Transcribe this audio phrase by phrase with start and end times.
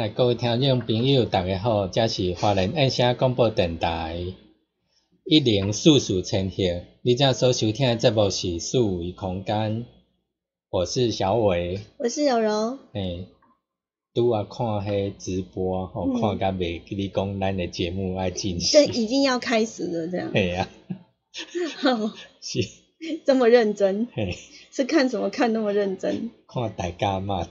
[0.00, 4.32] 嗨，各位听众朋友，大家好，这是华人爱声广播电台
[5.24, 6.56] 一零四四千赫。
[7.02, 9.86] 你正所收听的节目是四维空间，
[10.70, 12.78] 我是小伟，我是柔柔。
[12.92, 13.26] 嘿，
[14.14, 18.94] 拄啊看迄直播，吼、嗯看甲袂记你讲咱的节目爱进这行。
[18.94, 20.30] 已经要开始了，这样。
[20.32, 20.68] 嘿啊，
[21.82, 22.60] 好，是，
[23.26, 24.36] 这么认真，嘿，
[24.70, 26.30] 是看什么看那么认真？
[26.46, 27.48] 看大家嘛，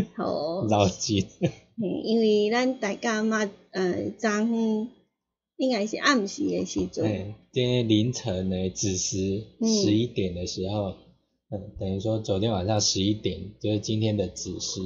[0.16, 0.24] 好。
[0.24, 4.90] 哦， 老紧，嗯因为咱大家嘛，呃，昨昏
[5.56, 9.68] 应该是暗时的时阵，嘿，今天凌晨的子时嗯。
[9.68, 10.94] 十一点的时候，
[11.50, 14.80] 嗯，等于说昨天晚上十一点，就是今天的子时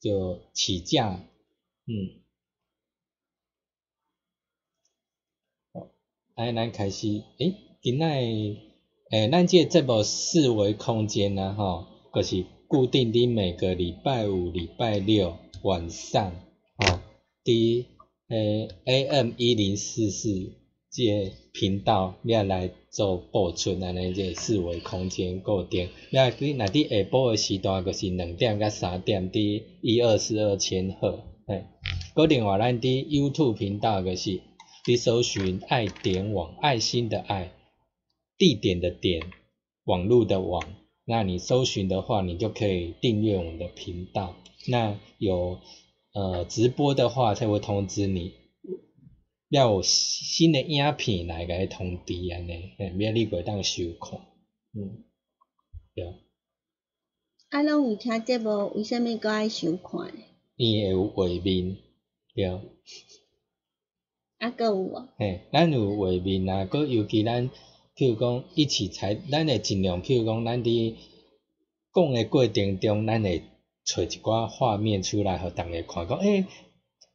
[0.00, 1.20] 就起价，
[1.86, 2.22] 嗯，
[5.72, 5.90] 好，
[6.34, 7.08] 哎，咱开始，
[7.38, 8.06] 诶，今仔
[9.10, 16.32] 诶，咱这个节目四维空间啊，吼，就是固定伫每个礼拜五、礼拜六晚上，
[16.76, 17.00] 吼，
[17.42, 17.86] 伫
[18.28, 20.52] 诶 AM 一零四四
[20.90, 25.88] 这个频道，你要来做播出安尼这个四维空间固定。
[26.10, 31.64] 你要你若伫下晡诶时段，就是两点到三点，伫一二四二千赫，嘿。
[32.14, 34.42] 搁另外咱伫 YouTube 频道就是
[34.86, 37.50] 你搜寻爱点网，爱心的爱，
[38.36, 39.22] 地点的点，
[39.84, 40.62] 网络的网。
[41.10, 44.36] 那你搜寻的话，你就可以订阅我们的频道。
[44.66, 45.58] 那有
[46.12, 48.34] 呃直播的话，才会通知你。
[49.48, 54.20] 要有新的影片来甲你通知安尼，嘿，免你袂当收看。
[54.74, 55.04] 嗯，
[55.94, 56.14] 对，
[57.48, 60.12] 啊，拢有听节目，为虾米搁爱收看？
[60.56, 61.78] 伊会有画面，
[62.34, 62.44] 对。
[64.36, 65.08] 啊，搁有无？
[65.16, 67.48] 嘿，咱有画面啊，搁尤其咱，
[67.98, 70.94] 譬如讲一起采，咱会尽量，譬如讲咱伫
[71.92, 73.42] 讲诶过程中，咱会
[73.84, 76.44] 找一寡画面出来，互逐个看，讲诶，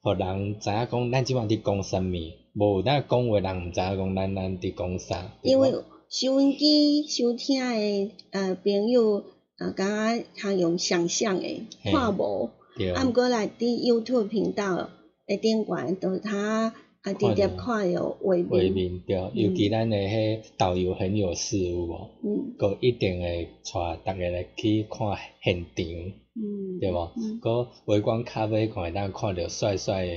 [0.02, 2.14] 互人知影讲咱即满伫讲啥物，
[2.54, 5.34] 无咱讲话人毋知影讲咱咱伫讲啥。
[5.42, 5.72] 因为
[6.10, 9.24] 收音机收听诶呃朋友，
[9.60, 12.92] 呃，敢若通用想象诶看无，对。
[12.92, 14.90] 啊，毋过来伫 YouTube 频道
[15.28, 22.10] 诶顶悬，就他啊直接看着画面画面，面对，尤其咱诶迄导游很有事有无？
[22.24, 23.50] 嗯佮一定会
[24.04, 25.08] 带逐个来去看
[25.44, 25.86] 现场。
[26.36, 27.12] 嗯，对无？
[27.18, 30.14] 嗯搁微光咖啡馆会当看到帅帅的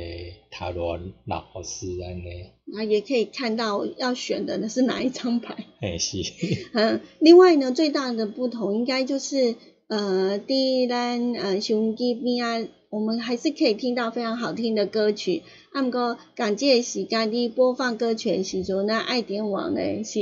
[0.51, 2.45] 塔罗老师安尼，
[2.75, 5.57] 啊，也可以看到要选的是哪一张牌。
[5.81, 6.19] 嘿是，
[6.73, 9.57] 嗯，另外呢，最大的不同应该就是，
[9.89, 15.43] 呃，伫咱呃收音机边啊，我们还是可以听到非常好听的歌曲。
[15.73, 20.15] 啊，毋过港这个时间伫播放歌曲的时阵，咱爱点网呢是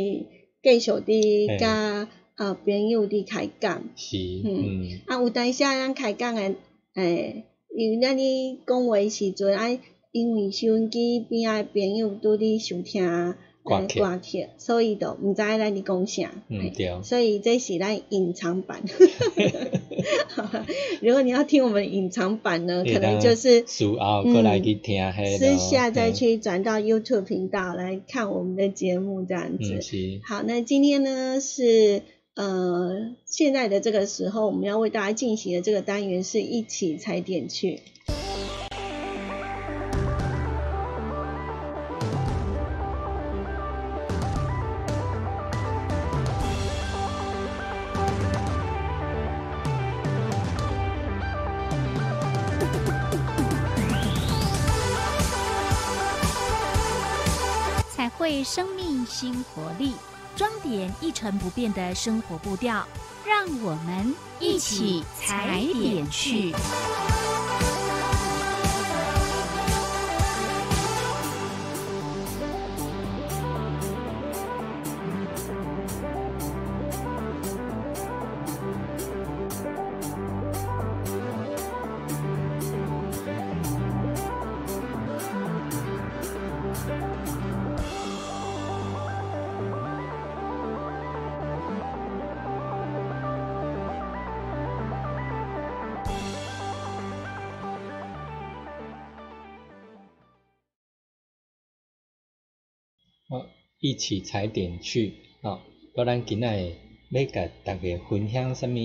[0.63, 3.83] 继续伫甲啊朋友伫开讲。
[3.97, 6.55] 是，嗯嗯，啊，有当时啊，咱开讲的
[6.95, 7.45] 诶
[7.77, 9.79] 因咱咧讲话时阵，啊，
[10.13, 13.35] 因为收音机边仔朋友拄伫收听。
[13.65, 16.31] 歌曲歌曲，所以就毋知咱伫讲啥。
[16.49, 17.03] 嗯对。
[17.03, 18.83] 所以这是咱隐藏版。
[21.01, 24.99] 如果你要听我们隐藏版呢，可能就是事后过来去听
[25.59, 29.81] 下再去转到 YouTube 频道来看我们的节目这样子。
[29.93, 30.21] 嗯。
[30.23, 32.03] 好，那今天呢是
[32.35, 37.81] 呃现在的这个时候，我们要为大家进行的这个单元是一起踩点去。
[60.65, 62.85] 点一成不变的生活步调，
[63.27, 66.55] 让我们一起踩点去。
[103.85, 105.59] 一起踩点去，哦，
[105.95, 106.73] 不咱今仔
[107.11, 108.79] 要甲大家分享什么？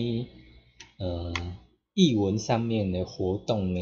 [0.97, 1.33] 呃，
[1.93, 3.79] 译文上面的活动呢？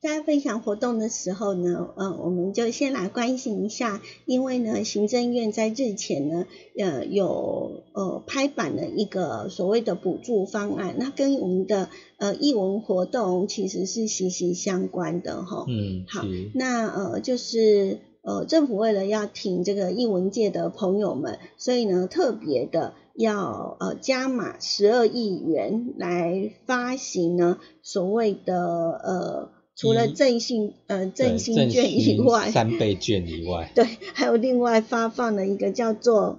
[0.00, 6.46] 在分享活动的时候呢，呃，我们就先来关心一下，因为呢，行政院在日前呢，
[6.78, 15.66] 呃，有呃拍板的一个所谓的补助方案，那跟我们的呃译文活动其实是息息相关的哈。
[15.68, 16.24] 嗯，好，
[16.54, 17.98] 那呃就是。
[18.22, 33.84] 呃，政府为了要挺这个译文界的朋友们，所以呢，特别的要呃加码十二亿元来发行呢所谓的呃除了振兴呃振兴券以外，三倍券以外， 对，
[34.14, 36.38] 还有另外发放了一个叫做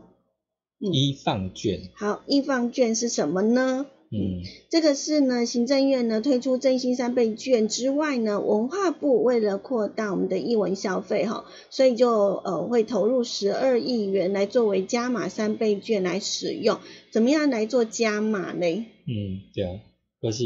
[0.80, 1.80] 一放券。
[1.96, 3.86] 好，一放券是什么呢？
[4.16, 16.78] 嗯，这个是呢，行政院呢推出振兴三倍券之外呢，文化部为了扩大我们的艺文消费哈，所以就呃会投入十二亿元来作为加码三倍券来使用。
[17.12, 18.68] 怎么样来做加码呢？
[19.08, 19.80] 嗯，对，
[20.22, 20.46] 就是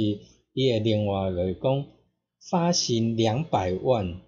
[0.54, 1.86] 伊会另外来讲
[2.50, 4.22] 发行两百万，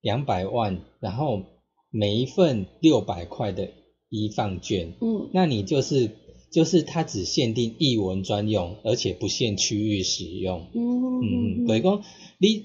[0.00, 1.42] 两百万，然后
[1.90, 3.68] 每一份六百块的
[4.08, 6.10] 一放券，嗯，那你就是。
[6.50, 10.66] 就是它只限定译文专用，而且不限区域使用。
[10.74, 11.20] 嗯
[11.62, 12.02] 嗯，等于讲
[12.38, 12.64] 你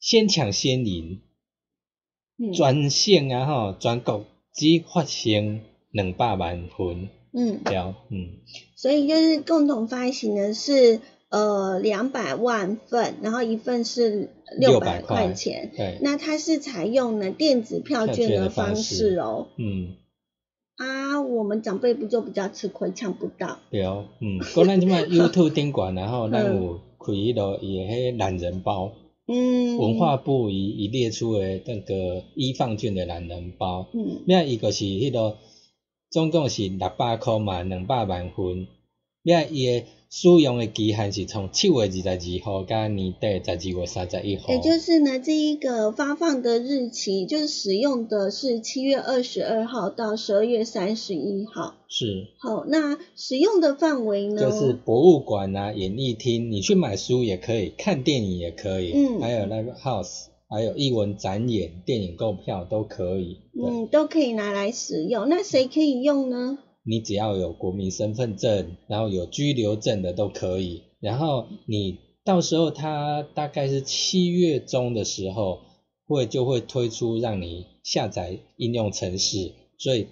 [0.00, 1.20] 先抢先赢，
[2.54, 5.60] 专线啊吼，全国只发行
[5.90, 7.08] 两百万份。
[7.32, 8.38] 嗯，对，嗯。
[8.76, 15.70] 所以就是共同发行的是呃两百万份，然后一份是六百块钱。
[15.76, 15.98] 对。
[16.02, 19.46] 那它是采用了电子票券的方式哦。
[19.56, 19.94] 嗯。
[20.82, 23.58] 啊，我们长辈不就比较吃亏，抢不到。
[23.70, 28.90] 对哦，嗯，过咱即摆 YouTube 顶管，然后咱有开迄落伊迄懒人包，
[29.26, 35.36] 嗯，文化部伊伊列出诶那个一放券的懒人包，嗯，咩伊个是迄个
[36.10, 38.66] 总共是六百块嘛，两百万分，
[39.22, 39.86] 咩伊诶。
[40.14, 44.52] 使用的期限是从七月二十二号到年底十二月三十一号。
[44.52, 51.76] 也就是呢，这一个发放的日期，就是使用的是七月二十二号到十二月三十一号。
[51.88, 52.26] 是。
[52.36, 54.42] 好，那使用的范围呢？
[54.42, 63.38] 就是博物馆啊、演艺厅，你去买书也可以，看电影也可以，嗯，还有 live house，还有艺文展演、电影购票都可以。
[63.58, 65.30] 嗯，都可以拿来使用。
[65.30, 66.58] 那谁可以用呢？
[66.84, 70.82] 你只要有国民身份证，然后有居留证的都可以。
[71.00, 75.60] 然后你到时候他大概是七月中的时候，
[76.06, 80.06] 会就会推出让你下载应用程式，所以。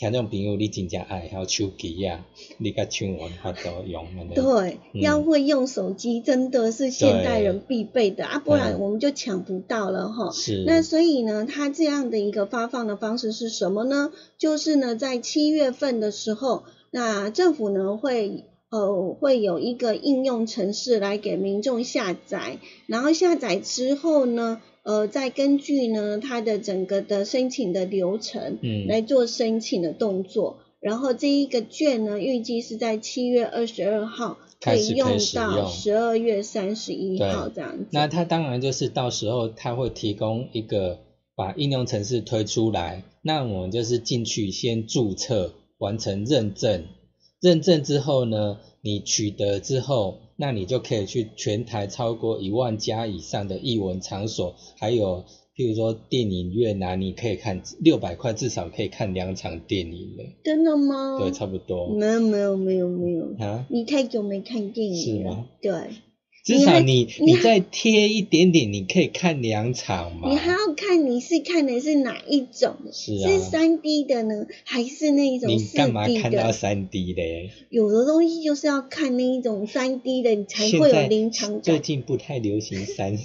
[0.00, 2.24] 听众朋友，你真正爱好手机啊，
[2.56, 4.06] 你甲千万法都用。
[4.34, 10.30] 对，要会用手机真的是现代人必备的啊，不然我们就抢不到了哈。
[10.32, 10.64] 是。
[10.66, 14.10] 那所以呢，它这样的一个发放的方式是什么呢？
[14.38, 24.62] 就是呢，在七月份的时候，那政府呢会呃会有一个应用程式来给民众下载，然后下载之后呢。
[24.82, 30.60] 呃，再根据呢，它的整个的申请的流程，嗯，来做申请的动作。
[30.80, 35.68] 然后这一个券呢，预计是在七月二十二号可以用到。
[35.68, 37.88] 十二月三十一号这样子。
[37.92, 41.00] 那它当然就是到时候它会提供一个
[41.36, 46.84] 把应用程式推出来，那我们就是进去先注册，完成认证，
[47.40, 55.24] 认证之后呢，你取得之后，那你就可以去全台超过一万家以上的艺文场所，还有
[55.56, 61.18] 譬如说电影院啊，你可以看六百块至少可以看两场电影了，真的吗？
[61.18, 61.88] 对，差不多。
[61.88, 65.30] 没有没有没有没有，啊，你太久没看电影了。
[65.32, 65.46] 是吗。
[65.62, 65.72] 对，
[66.58, 70.30] 至少还你你你再贴一点点，你可以看两场嘛。
[70.30, 72.76] 你还要看你是看的是哪一种？
[72.92, 76.52] 是啊是三 D 的呢，还是那一种你干嘛看到的？
[76.52, 77.22] 三 D 的？
[77.70, 81.62] 有的东西就是要看那一种三 D 的，你才会有临场感。
[81.62, 83.16] 最近不太流行三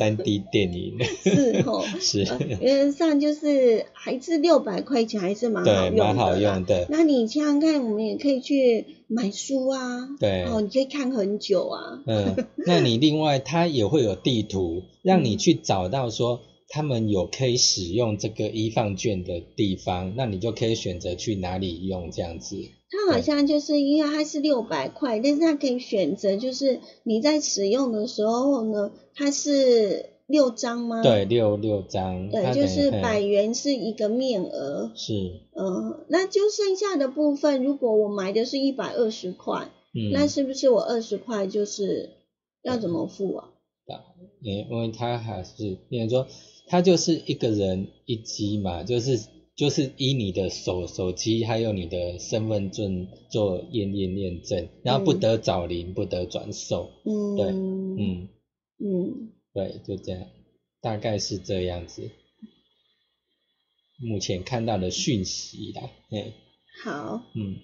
[0.00, 2.22] 三 D 电影，是吼， 是。
[2.24, 6.86] 呃原则上就是还是六百块钱，还是蛮好，用的蛮好用的。
[6.88, 10.44] 那你想想看，我们也可以去买书啊，对。
[10.44, 12.34] 哦，你可以看很久啊，嗯，
[12.66, 16.40] 那你另外它也会有地图， 让你去找到说
[16.70, 22.56] 他们有可以使用这个一放券的地方，那你就可以选择去哪里用这样子。
[22.90, 31.02] 它好像就是因为它是六百块，但是它可以选择，就是你在使用的时候呢，它是六张吗？
[31.02, 35.12] 对，六六张，对，就是嗯百元是一个面额，是，
[35.54, 42.10] 嗯，那就剩下的部分，如果我买的是一百二十块，嗯，那是不是我二十块就是
[42.62, 43.48] 要怎么付啊？
[44.42, 46.26] 因因为它还是，比如说，
[46.66, 49.18] 它就是一个人一机嘛，就是
[49.60, 57.96] 就是以你的手手机还有你的身份证做验验验证，然后不嗯得找零，不得转售，嗯，对嗯。
[57.98, 58.28] 嗯，
[58.78, 60.26] 嗯，对，就这样，
[60.80, 62.10] 大概是这样子。
[63.98, 66.32] 目前看到的讯息啦，嘿，
[66.82, 67.20] 好。
[67.34, 67.56] 嗯。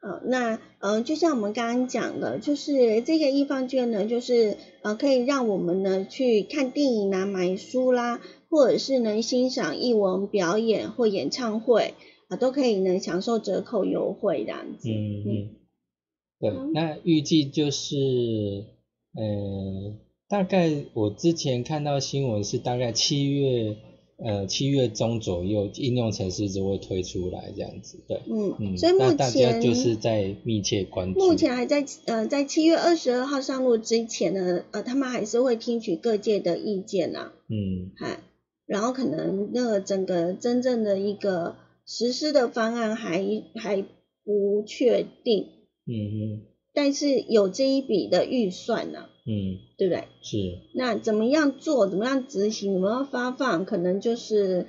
[0.00, 11.94] 好，那呃，就像我们刚刚讲的，就是这个易放券呢，就是呃，可以让我们呢去看电影啦、买书啦，或者是能欣赏艺文表演或演唱会
[12.28, 14.90] 啊、都可以能享受折扣优惠这样子。
[14.90, 15.48] 嗯嗯，
[16.38, 17.96] 对嗯，那预计就是，
[19.14, 19.96] 呃，
[20.28, 23.76] 大概我之前看到新闻是大概七月，
[24.18, 37.32] 呃，七月中左右，应用程式就会推出来这样子，对，嗯，嗯，所以目那大家就是在密切关注，目前还在呃在七月二十二号上路之前呢，呃，他们还是会听取各界的意见啊。
[37.48, 38.20] 嗯嗨，
[38.68, 41.56] 然后可能那个整个真正的一个
[41.86, 43.24] 实施的方案还
[43.56, 43.82] 还
[44.24, 45.48] 不确定，
[45.86, 46.44] 嗯
[46.74, 50.04] 但是有这一笔的预算呢、嗯嗯，对不对？
[50.22, 54.66] 是，那怎么样做，怎么样执行，怎么样发放，可能就是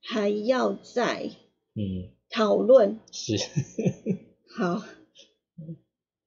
[0.00, 1.30] 还要再
[1.74, 2.14] 嗯。
[2.30, 3.00] 讨论。
[3.10, 3.34] 是，
[4.56, 4.82] 好，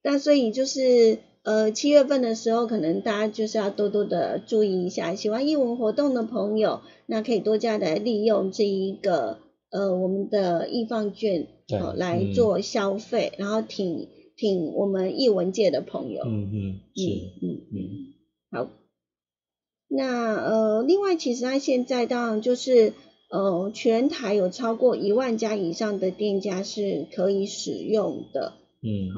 [0.02, 9.38] 那所以就是呃七月份的时候，可能大家就是要多多的注意一下，喜欢艺文活动的朋友，那可以多加的利用这一个
[9.70, 16.22] 呃我们的易放券对呃来嗯做消费，然后挺挺我们艺文界的朋友。
[16.24, 17.10] 嗯嗯是，
[17.42, 17.80] 嗯嗯嗯
[18.50, 18.70] 好，
[19.88, 22.94] 那呃，另外其实它现在当然就是
[23.30, 28.54] 呃，全台有超过一万家以上的店家是可以使用的。
[28.80, 29.12] 嗯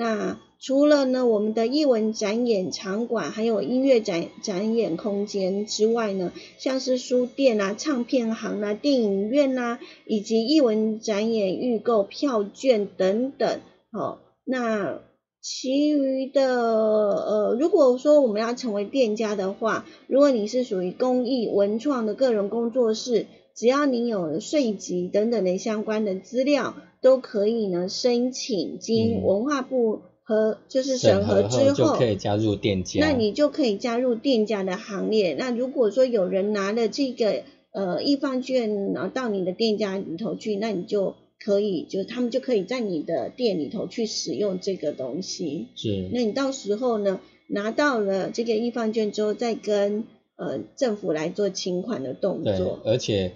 [0.00, 13.60] 那除了呢，我们的艺文展演场馆，还有音乐展展演空间之外呢，像是书店啊、唱片行啊、电影院啊，以及艺文展演预购票券等等。
[13.92, 15.00] 好、那
[15.42, 35.34] 其余的呃，如果说我们要成为店家的话，如果你是属于公益文创的个人工作室，只要你有税籍等等的相关的资料，都可以呢申请经嗯文化部和就是审审核之后可以加入店家，那你就可以加入店家的行列。
[35.34, 37.42] 那如果说有人拿了这个
[37.72, 45.68] 呃易放券，然后到你的店家里头去，那你就可以，就他们就可以在你的店里头去使用这个东西。
[45.74, 50.04] 是，那你到时候呢，拿到了这个易放券之后，再跟
[50.40, 52.80] 呃政府来做清款的动对作，。
[52.84, 53.34] 而且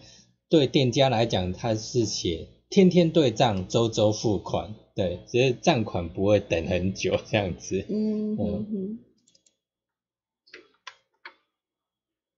[0.49, 7.85] 对店家来讲，他是写天天对账，周周付款，对，只是账款不会等很久这样子。
[7.89, 8.99] 嗯嗯嗯。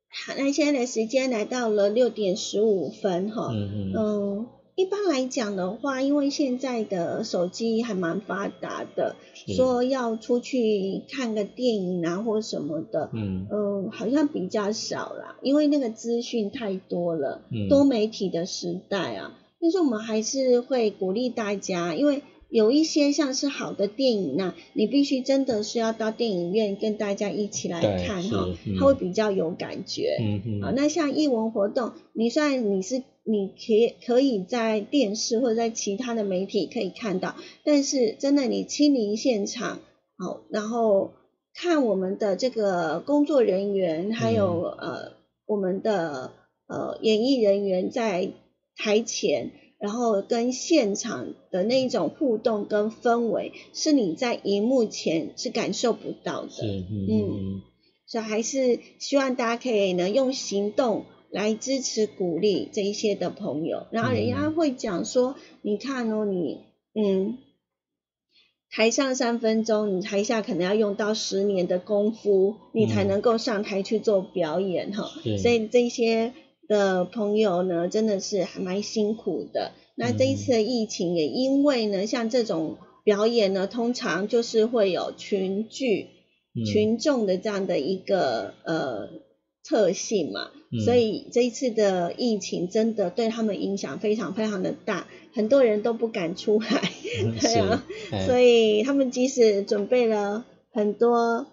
[0.08, 3.50] 好，那现在的时间来到了六点十五分哈。
[3.52, 4.46] 嗯嗯嗯，
[4.76, 19.32] 一般来讲的话，因为现在的手机还蛮发达的，是说要出去看个电影啊或什么的，嗯嗯，好像比较少啦，因为那个资讯太多了，嗯多媒体的时代啊。
[19.58, 28.46] 但是我们还是会鼓励大家，因为有一些像是好的电影呢，你必须真的是要到电影院跟大家一起来看哈
[28.78, 30.18] 它会比较有感觉。
[30.20, 39.80] 嗯好，嗯，那像艺文活动，你虽然你是你可以可以在电视或者在其他的媒体可以看到，但是真的你亲临现场，
[40.16, 41.10] 好，然后
[41.54, 45.12] 看我们的这个工作人员，还有、呃
[45.46, 46.32] 我们的
[46.66, 48.30] 呃演艺人员在
[48.76, 49.50] 台前。
[49.78, 56.66] 然后跟现场的那一种互动跟氛围，是你在荧幕前是感受不到，的。
[56.66, 57.62] 嗯嗯
[58.06, 61.04] 所以还是希望大家可以能用行动
[61.36, 66.64] 来支持鼓励这一些的朋友，然后人家会讲说，你看哦，你
[66.94, 67.38] 嗯。
[68.68, 75.08] 台上三分钟，你台下可能要用到十年的功夫，你才嗯能够上台去做表演哈。
[75.22, 76.34] 是所以这些
[76.68, 79.72] 的朋友呢，真的是还蛮辛苦的。
[79.94, 86.08] 那这一次的疫情也因为呢，像这种表演呢，通常就是会有群聚、
[86.54, 89.08] 嗯群众的这样的一个呃
[89.66, 90.80] 特性嘛，嗯。
[90.84, 96.90] 所以这一次的疫情真的对他们影响非常非常的大，很多人都不敢出来，
[97.24, 97.82] 嗯 对啊，
[98.26, 101.46] 所以他们即使准备了很多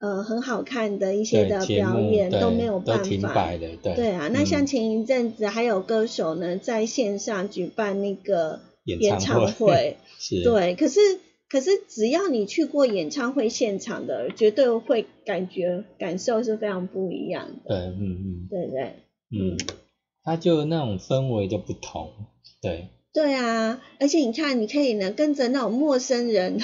[0.00, 3.50] 呃很好看的一些的表演，都没有办法。
[3.82, 9.96] 对，对啊，那像嗯前一阵子还有歌手呢，在线上举办那个演唱会，
[10.44, 11.00] 对，可是
[11.50, 18.94] 可是只要你去过演唱会现场的，绝对会感觉感受是非常不一样的，对，嗯嗯对不对？
[19.30, 19.56] 嗯，
[20.24, 22.10] 它就那种氛围就不同，
[22.60, 26.58] 对，对啊，而且你看，你可以呢跟着那种陌生人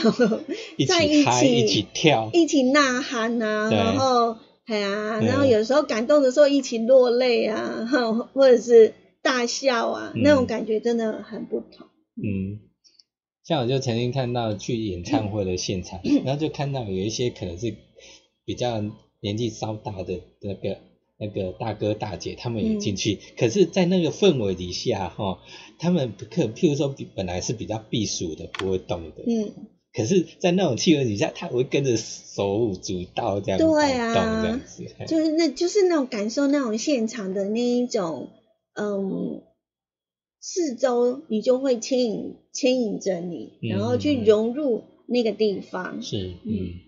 [0.76, 7.86] 一在起嗨，起一起跳，一起呐喊呐、对然后哎呀，对然后有时候感动的时候一起落泪啊，
[8.34, 8.92] 或者是
[9.22, 11.86] 大笑啊，嗯那种感觉真的很不同。
[12.16, 12.60] 嗯，
[13.44, 17.74] 像我就曾经看到去演唱会的现场，然后就看到有一些可能是
[18.44, 18.82] 比较
[19.20, 20.78] 年纪稍大的那个
[21.18, 25.38] 那个大哥大姐，他们也进去，可是，在那个氛围底下哈，
[25.78, 29.52] 他们不可譬如说比本来是比较避暑的，不会动的，嗯，
[29.92, 38.30] 可是，在那种气氛底下，他会跟着手舞足蹈这样子对啊这样子，就是那就是那种感受那种现场的那一种，
[38.74, 39.42] 嗯，
[40.46, 46.02] 四周你就会牵引牵引着你，嗯然后去融入那个地方。
[46.02, 46.80] 是，嗯。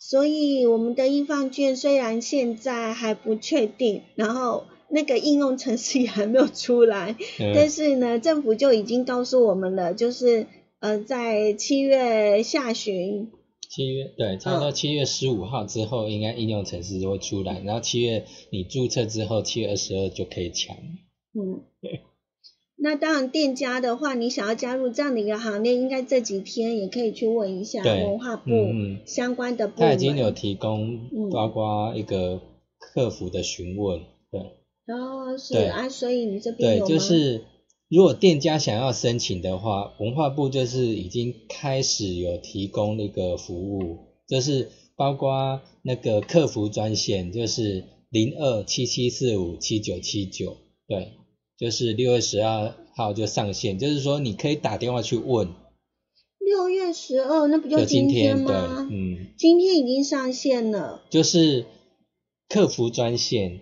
[0.00, 10.48] 所以我们的易放券虽然现在还不确定，然后那个应用程式也还没有出来，但嗯是呢，政府就已经告诉我们了，就是
[10.80, 13.30] 呃，在七月下旬，
[13.70, 14.60] 七月对，差不嗯。
[14.62, 20.76] 多七月十五号之后，应该应用程式就会出来，然后七月你注册之后，七月二十二就可以抢。
[21.34, 21.62] 嗯，
[22.82, 28.50] 那当然店家的话，你想要加入这样的一个行列，应该这几天也可以去问一下文化部
[29.06, 29.88] 相关的部门。
[29.88, 31.30] 他已经有提供嗯。
[31.30, 32.40] 包括一个
[32.78, 34.00] 客服的询问，
[34.32, 34.40] 对。
[34.92, 37.44] 哦，是啊，所以你这边对，就是
[37.88, 50.56] 如果店家想要申请的话，文化部就是已经开始有提供那个服务，就是包括那个客服专线，就是零二七七四五七九七九，
[50.88, 51.12] 对，
[51.62, 55.46] 就是六月十二号就上线，就是说你可以打电话去问，
[56.40, 58.88] 六月十二，那不就就今天对，吗？
[58.90, 61.66] 嗯，今天已经上线了，就是
[62.48, 63.60] 客服专线，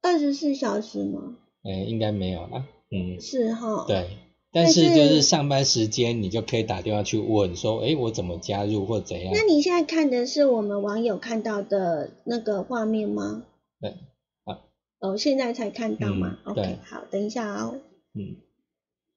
[0.00, 1.36] 二十四小时吗？
[1.62, 3.84] 哎、应该没有啦，嗯，是哈。。
[3.86, 4.06] 对。
[4.50, 9.34] 但但是就是是上班时间，你就可以打电话去问说，哎，我怎么加入或怎样？
[9.34, 13.44] 那你现在看的是我们网友看到的那个画面吗？
[13.78, 13.96] 对，啊，
[15.00, 17.74] 哦，现在才看到吗、嗯 o k 好，等一下哦。
[18.14, 18.36] 嗯，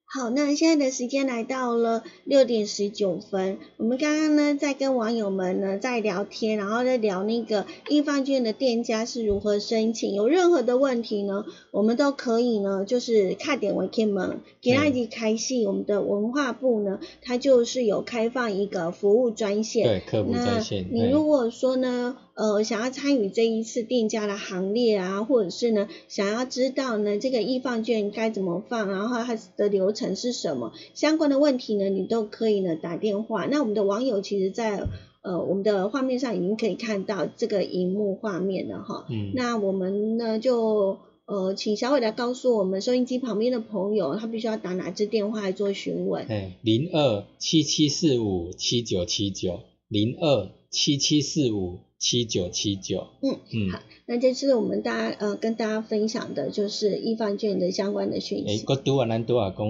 [0.05, 3.59] 好，那现在的时间来到了六点十九分。
[3.77, 10.13] 我们刚刚呢在跟网友们呢在聊天，然后在聊那个易放券的店家是如何申请。
[10.13, 15.65] 有任何的问题呢，我们都可以呢，就是卡点为 K 门，给他一起开戏。
[15.65, 19.85] 我们的文化部呢，它就是有开放一个服务专线。
[19.85, 33.45] 对，客服那专线，嘿你如果说呢，呃，想要参与这一次店家的行列啊，或者是呢，想要知道呢这个易放券该怎么放，然后它的流程是什么，相关的问题呢，你都可以呢打电话。
[33.47, 34.87] 那我们的网友其实在
[35.21, 39.05] 呃我们的画面上已经可以看到这个荧幕画面了哈。
[39.09, 46.25] 嗯，那我们呢就呃请小伟来告诉我们收音机旁边的朋友，他必须要打哪支电话来做询问。
[46.27, 58.65] 哎，零二七七四五七九七九，零二七七四五七九七九，嗯嗯，好那这次我们大家呃跟大家分享的就是易放券的相关的讯哎，息。
[58.65, 59.67] 我拄啊，咱拄啊讲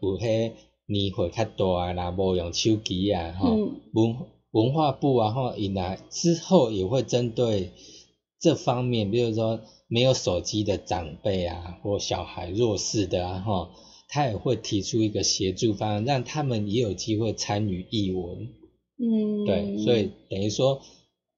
[0.00, 0.52] 有迄
[0.86, 3.80] 年岁较大啊，啦无用手机啊，吼、嗯。
[3.92, 4.16] 文
[4.52, 7.72] 文化部啊，吼，伊来之后也会针对
[8.38, 13.70] 这方面，比如说没有手机的长辈啊，或小孩弱势的啊，吼，
[14.08, 18.48] 他也会提出一个协助方案，让他们也有机会参与译文。
[18.96, 20.80] 嗯，对，所以等于说，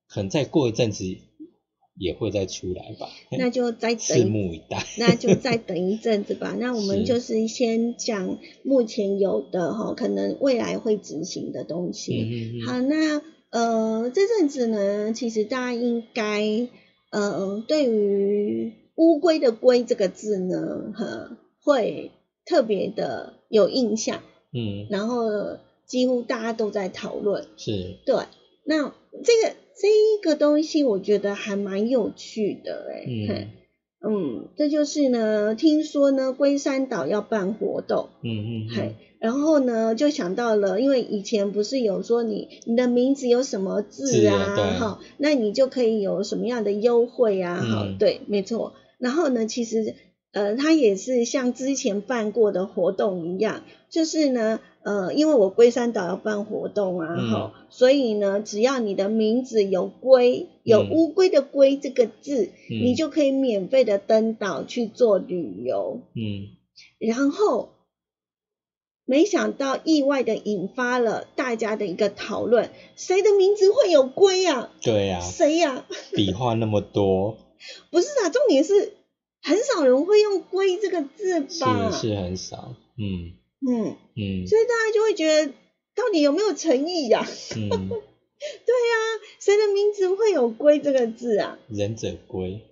[0.09, 1.05] 可能再过一阵子
[1.99, 3.09] 也会再出来吧。
[3.39, 4.85] 那就再等拭目以待。
[4.99, 6.55] 那就再等一阵子吧。
[6.59, 12.15] 那我们就是先讲目前有的哈，可能未来会执行的东西。
[12.15, 16.69] 嗯嗯嗯，好，那呃这阵子呢，其实大家应该
[17.11, 22.11] 呃对于乌龟的“龟”这个字呢，哈，会
[22.45, 25.25] 特别的有印象，嗯，然后
[25.87, 27.47] 几乎大家都在讨论。
[27.57, 28.25] 是，对，
[28.65, 33.29] 那这个这一个东西，我觉得还蛮有趣的哎、嗯。
[33.29, 33.49] 嘿。
[34.09, 38.83] 嗯，这就是呢，听说呢，龟山岛要办活动，嗯嗯嘿。
[38.83, 48.75] 嗯，，然后呢，就想到了，因为以前不是有说你你的名字有什么字字啊哈，那你就可以有什么样的优惠啊，哈、嗯对，没错。
[48.99, 49.95] 然后呢，其实
[50.33, 66.03] 呃，它也是像之前办过的活动一样，就是呢，呃，因为我龟山岛要办活动啊，嗯哈、所以呢，只要你的名字有龟，有嗯乌龟的龟这个字，嗯你就可以免费的登岛去做旅游。
[66.15, 66.55] 嗯，
[67.01, 67.71] 然后
[69.05, 77.39] 没想到意外的引发了大家的一个讨论，谁的名字会有龟呀、对呀、谁呀、 笔画那么多，
[77.91, 78.93] 不是啊，重点是
[79.43, 81.91] 很少人会用“龟”这个字吧？
[81.91, 84.47] 是是很少，嗯嗯，嗯。
[84.47, 85.53] 所以大家就会觉得，
[85.95, 87.25] 到底有没有诚意呀、
[87.57, 87.97] 嗯， 对呀、
[89.39, 91.59] 谁的名字会有“龟”这个字啊？
[91.69, 92.63] 忍者龟，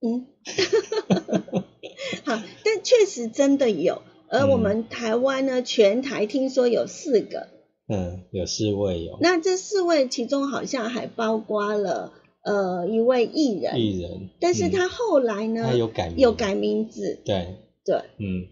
[0.00, 0.26] 嗯，
[2.24, 7.48] 好，但确实真的有，而嗯我们台湾呢，全台听说有四个。
[7.88, 9.16] 嗯，有四位有。
[9.20, 14.70] 那这四位其中好像还包括了呃一位艺人，艺人，但是嗯。
[14.72, 16.18] 他后来呢、他有改名。
[16.18, 18.48] 有改名字，对，对，嗯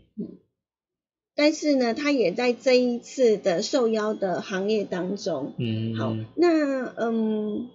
[1.37, 5.53] 但是呢他也在这一次的受邀的行业当中。
[5.59, 7.69] 嗯，好，那嗯，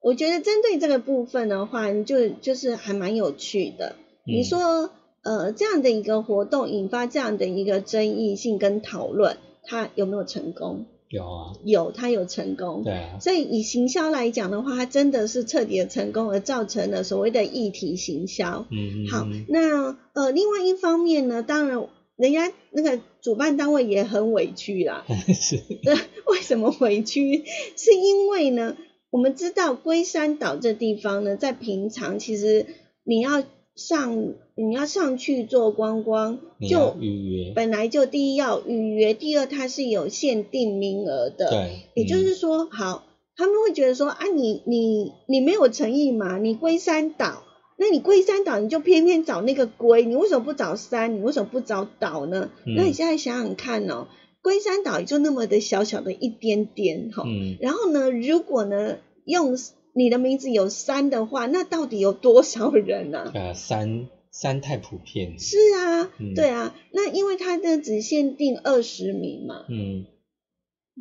[0.00, 3.96] 我觉得针对这个部分的话，就就是还蛮有趣的。
[4.26, 4.90] 你嗯说
[5.22, 10.86] 呃这样的一个活动引发这样的一个争议性跟讨论，它有没有成功？
[11.08, 12.82] 有啊，有，它有成功。
[12.82, 18.66] 对啊，所以以行销来讲的话，它真的是彻底的成功，而造成了所谓的议题行销。
[18.70, 25.04] 嗯嗯，好嗯，那呃，另外一方面呢，当然人家那个主办单位也很委屈啦。
[25.32, 25.94] 是，对，
[26.26, 27.44] 为什么委屈？
[27.76, 28.76] 是因为呢，
[29.10, 32.66] 我们知道龟山岛这地方呢，在平常其实
[33.04, 33.42] 你要
[33.74, 41.50] 上你要上去做观光，就预约，本来就第一要预约，第二它是有限定名额的。
[41.50, 43.04] 对，也就是说，好，
[43.36, 47.42] 他们会觉得说啊，你你你没有诚意嘛，你龟山岛，
[47.76, 51.16] 那你龟山岛你就偏偏找那个龟，你为什么不找山？
[51.16, 52.50] 你为什么不找岛呢？
[52.66, 54.06] 嗯那你现在想想看哦，
[54.42, 59.56] 龟山岛也就那么的小小的一点点哈、嗯然后呢，如果呢用
[59.94, 63.30] 你的名字有山的话，那到底有多少人啊？
[63.34, 70.06] 呃，三三太普遍，是啊，嗯对啊，那因为它的只限定二十名嘛，嗯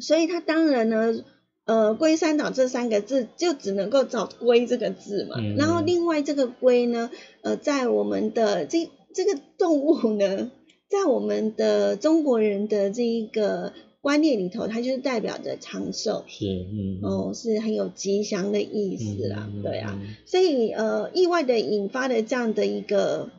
[0.01, 1.23] 所以它当然呢，
[1.65, 5.37] 呃，龟山岛这三个字就只能够找龟这个字嘛。
[5.39, 7.09] 嗯然后另外这个龟呢，
[7.41, 10.51] 呃，在我们的这这个动物呢，
[10.89, 13.71] 在我们的中国人的这一个
[14.01, 16.25] 观念里头，它就是代表着长寿。
[16.27, 23.29] 是，嗯，哦，是很有吉祥的意思啦，嗯对啊，，嗯所以呃，意外的引发了这样的一个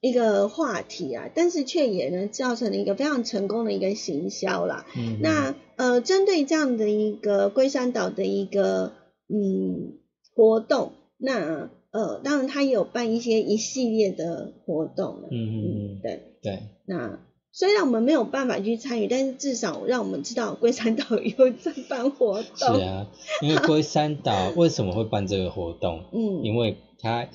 [0.00, 4.86] 一个话题啊，但是却也呢造成了一个非常成功的一个行销啦。
[4.96, 8.92] 嗯那呃，针对这样的一个龟山岛的一个
[9.28, 9.98] 嗯
[10.34, 15.22] 活动，那呃，当然他也有办一些一系列的活动。
[15.30, 16.22] 嗯嗯嗯，对。
[16.42, 17.18] 对，那
[17.52, 22.82] 虽然我们没有办法去参与，但是至少让我们知道龟山岛有在办活动是。
[22.82, 23.08] 啊，
[23.42, 26.04] 因为龟山岛为什么会办这个活动？
[26.12, 27.28] 嗯，因为它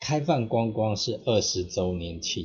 [0.00, 2.44] 开放观光是二十周年庆，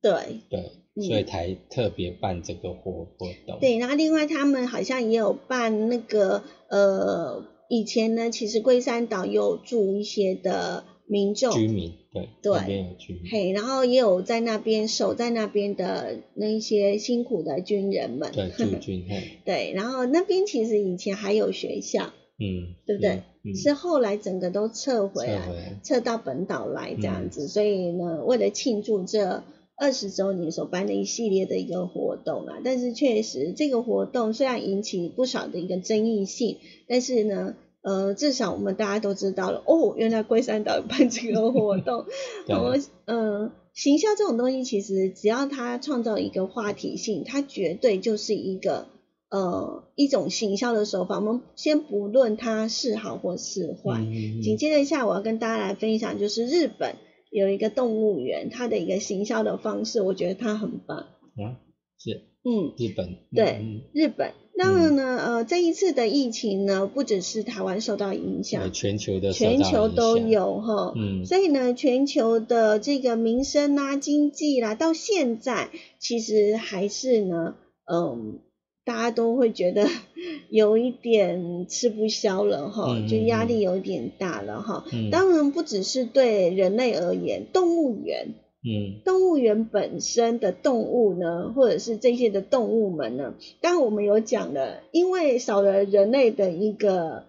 [0.00, 0.12] 对。
[0.48, 0.60] 对，
[0.94, 1.02] 嗯。
[1.02, 3.58] 所以才特别办这个活活动。
[3.60, 12.52] 对，然后另外他们好像也有办那个呃，以前呢，其实龟山岛有住一些的民众，居民对，对。
[12.52, 19.06] 那边有居民，嘿，然后也有在那边守在那边的那一些辛苦的军人们，对， 驻军，
[19.46, 23.10] 对，然后那边其实以前还有学校，嗯，对不对？
[23.12, 23.22] 嗯，
[23.54, 29.42] 是后来整个都撤回来，撤到本岛来这样嗯子，所以呢，为了庆祝这
[29.76, 32.58] 二十周年所办的一系列的一个活动啊。
[32.64, 42.04] 但是确实这个活动虽然引起不少的一个争议性，但是呢，呃，至少我们大家都知道了，哦，原来龟山岛办这个活动，
[42.48, 42.76] 我
[43.06, 43.50] 呃。
[43.74, 48.86] 行销这种东西，其实只要它创造一个话题性，它绝对就是一个
[49.32, 51.16] 呃一种行销的手法。
[51.16, 54.04] 我们先不论它是好或是坏，
[54.42, 56.96] 紧接着下我要跟大家来分享，就是日本
[57.30, 60.98] 有一个动物园，它的一个行销的方式，我觉得它很棒。
[60.98, 61.56] 啊，
[61.98, 64.32] 是，嗯，日本，对，日本。
[64.58, 77.54] 当然呢，呃，这一次的疫情呢，不只是台湾受到影响，全球的全球都有哈，嗯，所以呢，全球的这个民生啊、经济啦，到现在其实还是呢，
[77.90, 78.40] 嗯，
[78.84, 79.88] 大家都会觉得
[80.50, 84.84] 有一点吃不消了哈，就压力有点大了哈。
[85.10, 88.34] 当然不只是对人类而言，动物园。
[88.64, 97.24] 嗯，动物园本身的动物呢，或者是这些的动物们呢，当然我们有讲了，因为少了人类的一个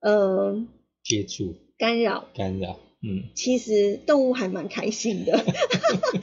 [0.00, 0.66] 呃
[1.02, 5.38] 接触干扰干扰，嗯，其实动物还蛮开心的。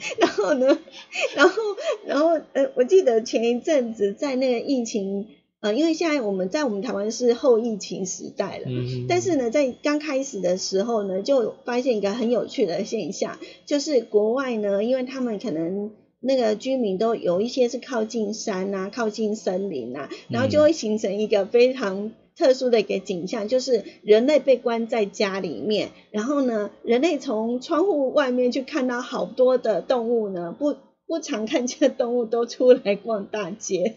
[0.18, 0.78] 然后呢，
[1.36, 1.62] 然后
[2.06, 5.26] 然后呃，我记得前一阵子在那个疫情。
[5.62, 30.76] 呃，因为现在我们在我们台湾是后疫情时代了，嗯但是呢，在刚开始的时候呢，就发现一个很有趣的现象，就是国外呢，因为他们可能那个居民都有一些是靠近山啊，靠近森林啊，然后就会形成一个非常特殊的一个景象，就是人类被关在家里面，然后呢，人类从窗户外面去看到好多的动物呢，不。
[31.04, 33.96] 不常看见的动物都出来逛大街，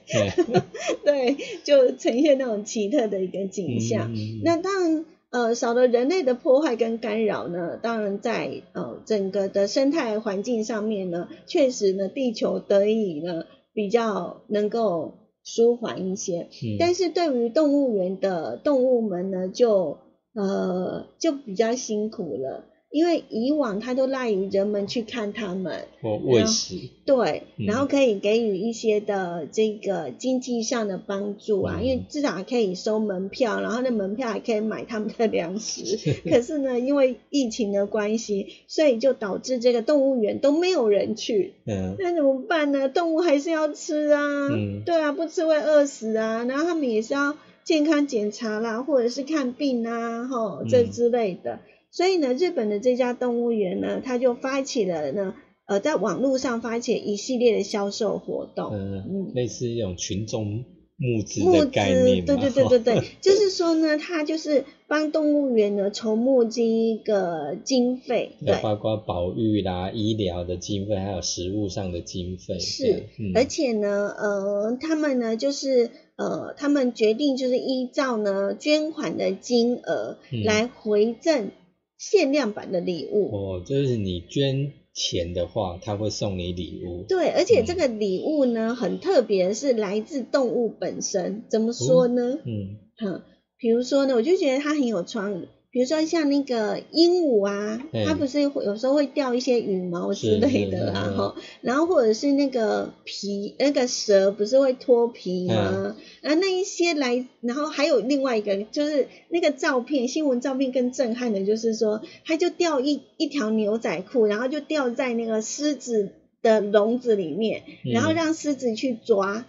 [1.05, 4.11] 对， 就呈现那种奇特的一个景象。
[4.43, 15.13] 那当然，呃，少了人类的破坏跟干扰呢，当然在呃整个的生态环境上面呢，确实呢，地球得以呢比较能够
[15.45, 16.49] 舒缓一些。
[16.77, 19.99] 但是对于动物园的动物们呢，就
[20.33, 22.65] 呃就比较辛苦了。
[22.95, 35.99] 因为以往它都赖于人们去看他们，哦，喂食，对，然后可以给予一些的这个经济上的帮助啊，因为至少还可以收门票，然后那门票还可以买他们的粮食。
[36.23, 41.55] 可是呢，因为疫情的关系，所以就导致这个动物园都没有人去。
[41.65, 42.87] 嗯，那怎么办呢？
[42.87, 46.45] 动物还是要吃啊，嗯，对啊，不吃会饿死啊。
[46.45, 51.59] 然后他们也是要健康检查啦，或者是看病啊，吼，这之类的。
[51.95, 55.33] 所以呢，日本的这家动物园呢，他就发起了呢，
[55.65, 60.65] 呃，在网络上发起一系列的销售活动，嗯，类似一种群众
[60.97, 73.03] 募资的概念对对对对对， 就是说呢，他就是帮动物园呢筹募这一个经费，对，包括保育啦、医疗的经费，还有食物上的经费，是，
[73.33, 81.51] 而且呢，呃，他们呢就是呃，他们决定就是依照呢捐款的金额来回赠。
[81.97, 87.05] 限量版的礼物哦，就是你捐钱的话，他会送你礼物。
[87.07, 91.43] 对，而且这个礼物呢，很特别，是来自动物本身。
[91.49, 92.37] 怎么说呢？
[92.45, 93.21] 嗯，好，
[93.57, 95.47] 比如说呢，我就觉得它很有创意。
[95.75, 105.97] 比如说像那个鹦鹉啊，它不是有时候会掉一些羽毛之类的啦，哈，然后或者是那个皮，那个蛇不是会脱皮吗？
[106.21, 119.45] 然后那一些来，然后还有另外一个就是那个照片，新闻照片更震撼的就是说，它就掉一一条牛仔裤，然后就掉在那个狮子的笼子里面，然后让狮子去抓。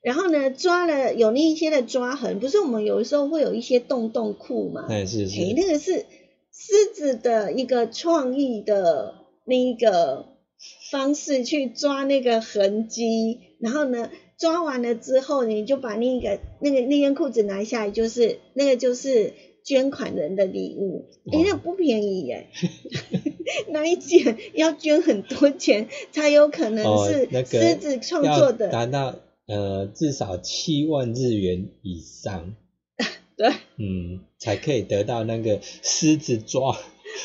[0.00, 4.86] 然后呢，抓了有那一些的抓痕，不是我们有的时候会有一些洞洞裤嘛？
[4.88, 5.40] 哎，是是。
[5.56, 6.06] 那个是
[6.52, 10.26] 狮子的一个创意的那一个
[10.90, 19.34] 方式去抓那个痕迹，然后呢，抓完了之后，你就把那个那个那件裤子拿下来，就是那个就是
[19.64, 21.06] 捐款人的礼物。
[21.32, 22.46] 哎，那不便宜耶，
[23.70, 28.68] 那一件要捐很多钱才有可能是狮子创作的。
[28.68, 29.16] 达到。
[29.48, 32.54] 呃，至少七万日元以上，
[33.34, 36.78] 对，嗯，才可以得到那个狮子抓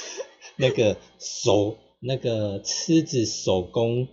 [0.55, 4.07] 那个手那个狮子手工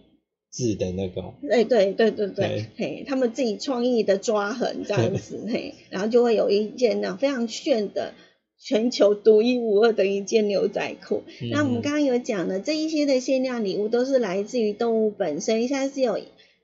[0.51, 8.15] 制的那个，对，对对对对，嘿，他们自己创意的抓痕这样子， 嘿，然后就会有一件那非常炫的
[8.59, 11.23] 全球独一无二的一件牛仔裤。
[11.53, 16.21] 那我们刚刚有讲的这一些的限量礼物都是来自于动物本身，现在是有。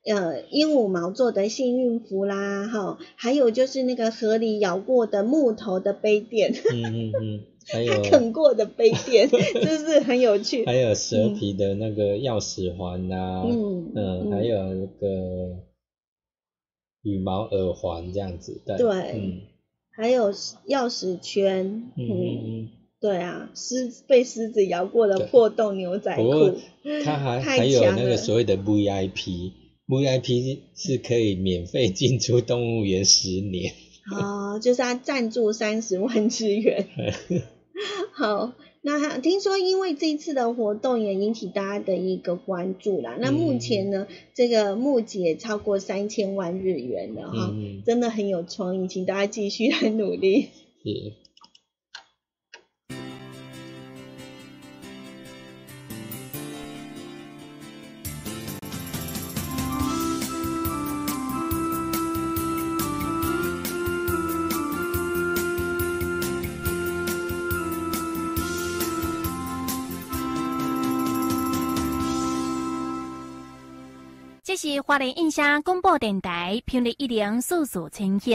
[0.07, 10.65] 呃鹦鹉毛做的幸运符啦，哈，还有就是那个河里咬过的木头的杯垫，嗯嗯嗯， 还有啃过的杯垫， 就是很有趣。
[10.65, 15.57] 还有蛇皮的那个钥匙环呐，嗯嗯，还有那个
[17.03, 19.41] 羽毛耳环这样子，对，对嗯
[19.91, 22.69] 还有钥匙圈，嗯
[23.01, 26.57] 对啊，狮被狮子咬过的破洞牛仔裤，
[27.05, 28.57] 它还还有那个所谓的
[29.89, 33.73] VIP，VIP 是可以免费进出动物园十年，
[34.13, 36.89] 哦，就是他赞助三十万日元。
[38.13, 43.17] 好，那还听说因为这一次的活动也引起大家的一个关注啦。
[43.21, 50.49] 那目前呢，这个募集也超过三千万日元了哈，嗯，真的很有创意，请大家继续来努力。
[50.83, 51.13] 是。
[74.59, 78.31] 这是花莲印象广播电台频率一零四四千赫。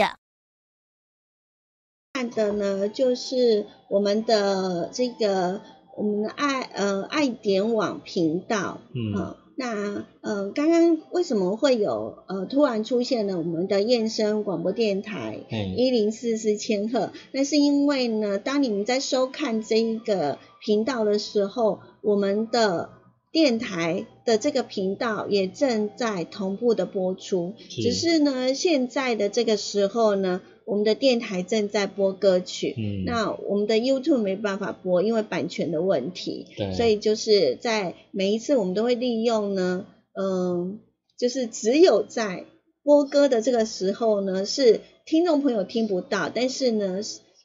[2.12, 5.60] 看的呢，就是我们的这个
[5.96, 15.40] 我们的爱呃爱点网频道，嗯好那呃刚刚为什么会有呃突然出现了我们的燕声广播电台
[15.76, 17.10] 一零四四千赫？
[17.32, 22.90] 那是因为呢，当你们在收看这一个频道的时候，我们的
[23.32, 27.82] 电台的这个频道也正在同步的播出，是。
[27.82, 33.04] 只是呢，现在的这个时候呢，我们的电台正在播歌曲，嗯。
[33.06, 40.80] 那我们的 YouTube 没办法播，因为版权的问题，所以就是在每一次我们都会利用呢，嗯，
[41.16, 42.44] 就是只有在
[42.82, 47.00] 播歌的这个时候呢，是听众朋友听不到，但是呢，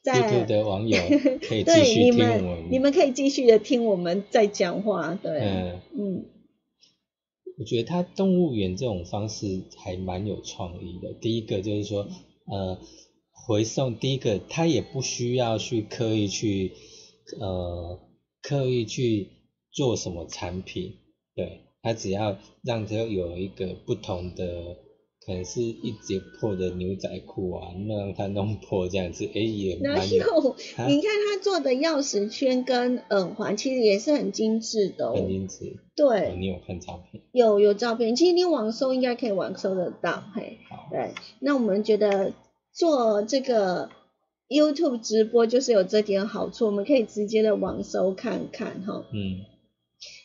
[0.08, 0.98] 在 YouTube 的网友
[1.44, 6.26] 可以继对续听我们，你们可以继续的听我们在讲话，对，嗯，嗯
[7.58, 11.12] 我觉得他动物园这种方式还蛮有创意的。
[11.20, 12.08] 第一个就是说，
[12.46, 12.80] 呃，
[13.34, 16.72] 回送第一个，他也不需要去刻意去
[17.38, 18.00] 呃
[18.42, 19.28] 刻意去
[19.72, 20.94] 做什么产品，
[21.36, 24.87] 对，他只要让他有一个不同的。
[25.28, 30.56] 可能是一截破的牛仔裤啊，那让它弄破这样子，哎，也然蛮有
[30.88, 35.28] 你看他做的钥匙圈跟耳环，其实也是很精致的哦很。
[35.28, 35.66] 精致。
[35.66, 37.22] 哦对，你有看照片？
[37.34, 40.24] 有有照片，其实你网搜应该可以网搜得到。
[40.34, 41.12] 嘿，好，对，
[41.42, 42.32] 那我们觉得
[42.72, 43.90] 做这个
[44.48, 49.04] YouTube 直播就是有这点好处，我们可以直接的网搜看看哈。
[49.12, 49.44] 嗯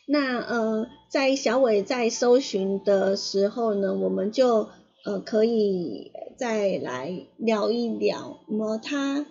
[0.07, 4.69] 那呃，在小伟在搜寻的时候呢，我们就
[5.05, 9.25] 呃可以再来聊一聊，那么他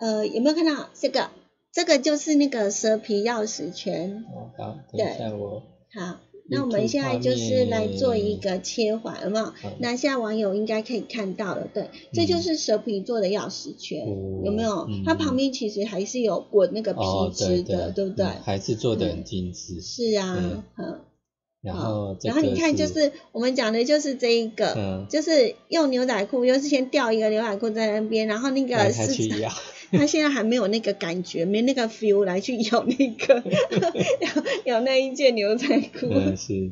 [0.00, 1.30] 呃有没有看到这个？
[1.72, 4.24] 这个就是那个蛇皮钥匙圈。
[4.34, 5.62] 哦好，等一下我
[5.92, 9.52] 好，那我们现在就是来做一个切换，有没有好？
[9.78, 15.02] 那现在网友应该可以看到了，对，这就是蛇皮做的钥匙圈，哦有没有嗯？
[15.04, 18.24] 它旁边其实还是有滚那个皮哦，质的，对不对？
[18.24, 19.80] 嗯还是做的很精致。
[19.82, 21.00] 是啊嗯，嗯。
[21.62, 25.06] 然后这然后你看，就是我们讲的就是这一个，嗯。
[25.10, 29.28] 就是用牛仔裤，又是先吊一个牛仔裤在那边，然后那个是
[29.90, 33.42] 他 现在还没有那个感觉，没那个 feel 来去咬那个
[34.20, 35.66] 咬咬那一件牛仔
[35.98, 36.70] 裤，嗯 是，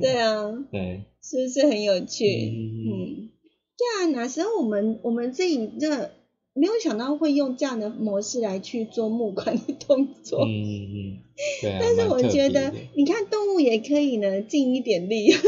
[0.00, 2.24] 对啊，对，是不是很有趣？
[2.26, 3.30] 嗯嗯，
[3.76, 6.10] 对啊，哪时候我们我们自己这
[6.52, 10.44] 没有想到会用这样的模式来去做募款的动作。
[10.44, 11.18] 嗯嗯，
[11.62, 11.78] 对啊。
[11.82, 15.32] 但是我觉得，你看动物也可以呢，尽一点力。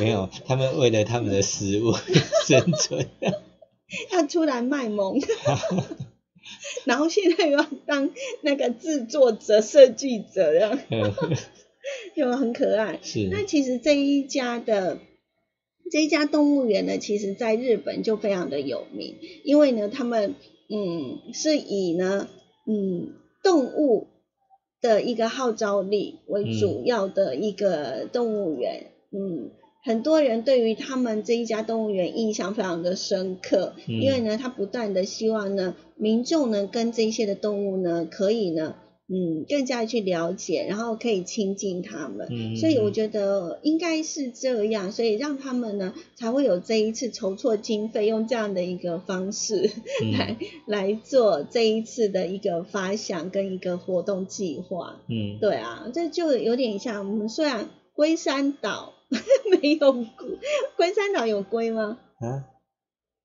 [0.00, 1.92] 没有，他们为了他们的食物
[2.46, 3.06] 生存，
[4.12, 5.20] 要出来卖萌，
[6.84, 8.10] 然后现在又要当
[8.42, 11.14] 那个制作者、设计者，这样嗯
[12.16, 12.98] 就很可爱。
[13.02, 14.98] 是，那其实这一家的
[15.90, 20.34] 这一家动物园呢，其实在日本就非常的有名，因为呢，他们
[20.68, 22.28] 嗯是以呢
[22.66, 24.06] 嗯动物
[24.80, 29.50] 的一个号召力为主要的一个动物园，嗯。
[29.80, 38.74] 很多人对于他们这一家动物园印象非常的深刻，嗯因为呢，他不断的希望呢，民众呢跟这些的动物呢，可以呢，
[39.10, 42.28] 嗯，更加去了解，然后可以亲近他们。
[42.30, 49.70] 嗯，所以我觉得应该是这样，所以让他们呢才会有这一次筹措经费，用这样的一个方式
[50.04, 50.36] 嗯 来、
[50.66, 55.00] 来做这一次的一个发想跟一个活动计划。
[55.08, 58.92] 嗯，对啊，这就有点像我们虽然龟山岛
[59.62, 60.38] 没有龟，
[60.76, 61.98] 龟山岛有龟吗？
[62.20, 62.44] 啊，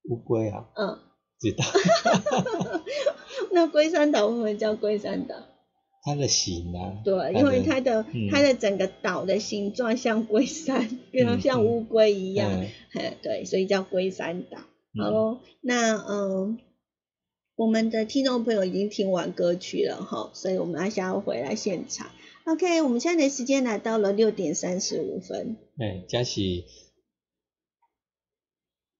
[0.09, 0.97] 乌龟啊，嗯，
[1.41, 1.65] 知道
[3.51, 5.36] 那龟山岛会不会叫龟山岛？
[6.03, 14.57] 它的形啊，对，因为它的嗯它的整个岛的形状像龟山，跟它像乌龟一样，嗯嘿，对，所以叫龟山岛。
[14.59, 16.59] 嗯好喽，那嗯，
[17.55, 22.11] 我们的听众朋友已经听完歌曲了哈，所以我们要想要回来现场。
[22.45, 25.57] OK，我们现在的时间来到了六点三十五分。
[25.79, 26.41] 哎，这是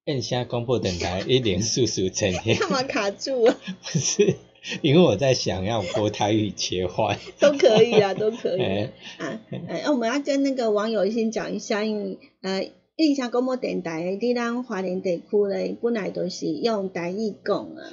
[0.06, 3.56] 燕虾广播电台一零四四呈现， 干嘛卡住啊？
[3.84, 4.36] 不是
[4.82, 9.26] 因为我在想要播台语切换，都可以啊， 都可以哎啊。
[9.28, 17.92] 啊，哎，那我们要跟那个网友先讲一下，因为呃，印象广播电台的伫咱华联地区咧，本来都是用台语讲啊，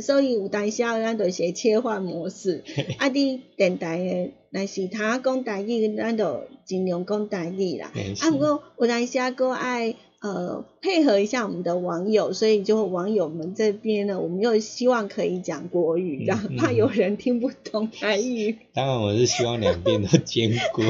[0.00, 2.62] 所以有当时啊，咱就是切换模式。
[2.98, 7.90] 啊，伫电台诶，若是他讲台语，咱就尽量讲台语啦。
[8.20, 18.56] 啊，不过有当时啊，搁爱呃配合一下我们的网友，所以就网友们这边呢，我们又希望可以讲国语，这样、怕有人听不懂台语。
[18.72, 20.82] 当然我是希望两边都兼顾，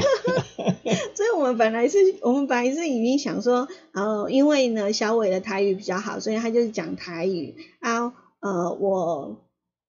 [1.17, 7.55] 所以我们本来是，我们本来是已经想说，呃，因为呢小伟的台语比较好，所以他就是讲台语。
[7.81, 9.41] 啊，呃，我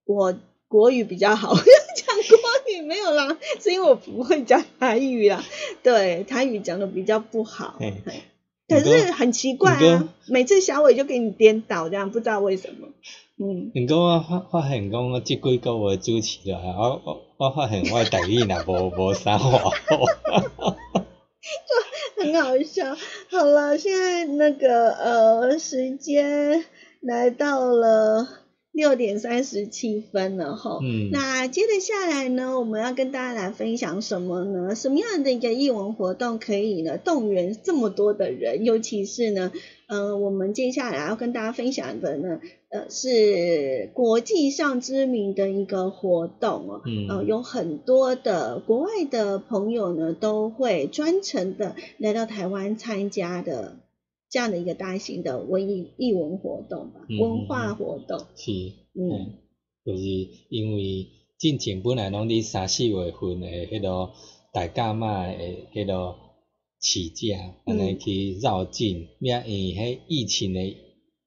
[0.06, 0.34] 我
[0.68, 5.44] 国语比较好， 讲国语没有啦，是因为我不会讲台语啦，
[5.84, 8.22] 对，台语讲的比较不好，嘿嘿
[8.74, 12.88] 可是很奇怪啊，每次小伟就给你颠倒，这样不知道为什么，
[13.38, 13.72] 嗯。
[13.76, 19.72] 毋过我发发现讲我即几个月主持落来，我我我发现我的台语若无无啥话
[22.18, 22.96] 就，很好笑。
[23.30, 26.66] 好了，现在那个呃，时间
[27.02, 28.28] 来到了
[28.74, 30.80] 六点三十七分了哈。
[30.84, 34.76] 嗯那接着下来呢，我们要跟大家来分享什么呢？
[34.76, 38.66] 什么样的一个艺文活动可以呢动员这么多的人？
[38.66, 39.52] 尤其是呢，
[39.88, 46.82] 呃，我们接下来要跟大家分享的呢，呃，是国际上知名的一个活动哦。
[46.86, 53.78] 嗯呃，有很多的国外的朋友呢，都会专程的来到台湾参加的
[54.34, 58.18] 这样的一个大型的文艺艺文活动吧，嗯文化活动。
[58.36, 58.52] 是，
[58.96, 59.34] 嗯嗯，
[59.86, 60.04] 就是
[60.50, 61.08] 因为
[61.38, 64.12] 进前本来拢伫三四月份的迄落
[64.52, 65.34] 大家嘛的
[65.72, 66.16] 迄落
[66.80, 70.62] 起价，安尼嗯去绕境，免因为迄疫情的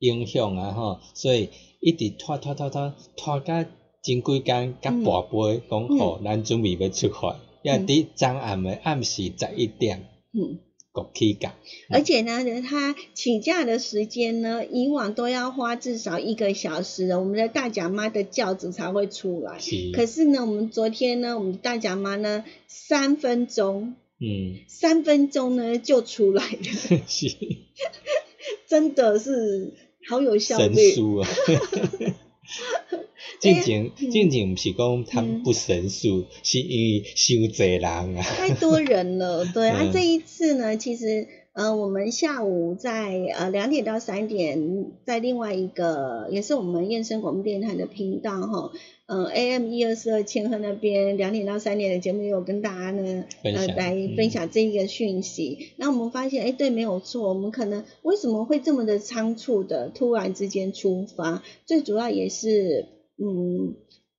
[0.00, 1.50] 影响啊吼，所以
[1.80, 3.62] 一直拖拖拖拖拖到
[4.02, 10.58] 前几工甲嗯跋杯，讲吼，咱准备要出发，也嗯伫昨暗的暗时十一点嗯，
[11.02, 11.52] 国起价，
[11.90, 19.58] 而且呢，他请假的时间呢，以往都要花至少一个小时，我们的大甲妈的轿子才会出来。
[19.58, 26.58] 是，可是呢，我们昨天呢，我们大甲妈呢，三分钟，嗯，三分钟呢就出来了，
[27.06, 27.36] 是。
[28.66, 29.74] 真的是
[30.08, 30.92] 好有效神率。
[30.92, 31.28] 速啊！
[33.54, 38.22] 进前嗯进前毋是讲他们不神速，是因为伤侪人啊。
[38.22, 48.72] 太多人了，对 啊，嗯这一次呢，其实呃，我们下午在呃两点到三点，在另外一个也是我们燕声广播电台的频道哈，
[49.06, 55.70] 呃 AM 一二四二千赫那边两点到三点的节目也有跟大家呢呃来分享这一个讯息。
[55.76, 61.42] 那、我们发现，哎，对，没有错，我们可能为什么会这么的仓促的突然之间出发？
[61.64, 62.84] 最主要也是
[63.18, 63.76] 嗯，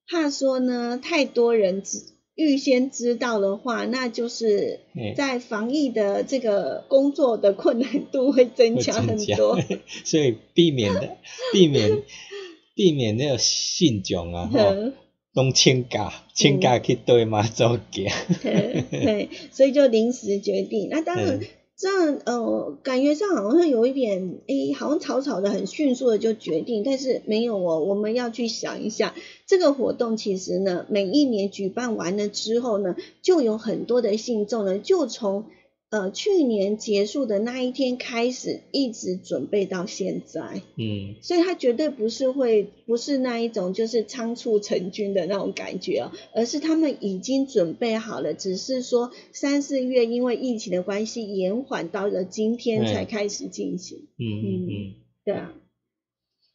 [0.08, 2.00] 怕说呢，太多人知
[2.36, 4.80] 预先知道的话，那就是
[5.16, 9.60] 在防疫的这个工作的困难度会增会强很多。
[10.06, 11.18] 所以避免的
[11.52, 12.04] 避免
[12.76, 14.93] 避免那个信众啊，吼，嗯
[15.34, 18.08] 拢请假请假去对妈祖行。
[18.41, 20.89] 对对，所以就临时决定。
[20.89, 29.13] 那当然嗯，这样呃，感觉上好像有一点，诶，好像草草的很迅速的就决定，但是没有哦，我们要去想一下，
[29.45, 35.45] 这个活动其实呢，每一年举办完了之后呢，就有很多的信众呢，就从
[35.89, 40.61] 呃去年结束的那一天开始，一直准备到现在。
[40.75, 55.53] 嗯，所以他绝对不是会不是那一种就是仓促成军的那种感觉哦，而是他们已经准备好了，只是说三四月因为疫情的关系延缓到了今天才嗯开始进行，嗯嗯嗯，对啊，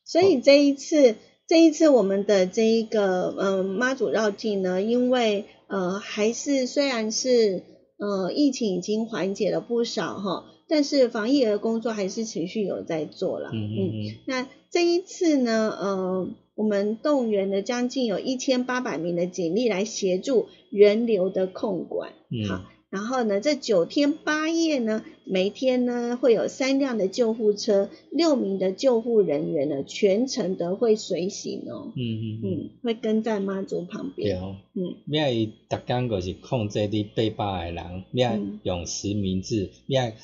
[0.04, 1.14] 所以这一次
[1.46, 7.62] 这一次我们的这一个呃妈祖绕境呢，因为呃还是虽然是
[8.02, 22.12] 呃疫情已经缓解了不少哈，但是防疫的工作还是持续有在做了，嗯嗯嗯，那这一次呢，呃，我们动员了将近有一千八百名的警力来协助人流的控管。
[22.30, 31.90] 嗯好，然后呢，这九天八夜呢，每天呢会有三辆的救护车，六名的救护人员呢，全程的会随行哦。
[31.96, 34.28] 嗯嗯嗯，嗯，会跟在妈祖旁边。
[34.28, 34.56] 对哦。
[34.74, 40.14] 嗯，咩伊逐工就是控制你八百个人，咩嗯用实名制，咩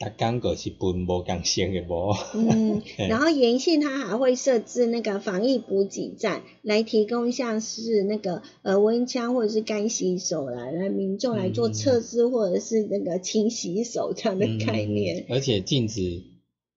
[0.00, 2.14] 逐工就是分无共性的无。
[2.34, 2.80] 嗯，
[3.10, 15.18] 然后沿线它还会设置那个防疫补给站，来提供像是那个呃温枪或者是干洗手来来民众来做嗯测试或者是那个勤洗手这样的概念。
[15.18, 16.00] 嗯而且禁止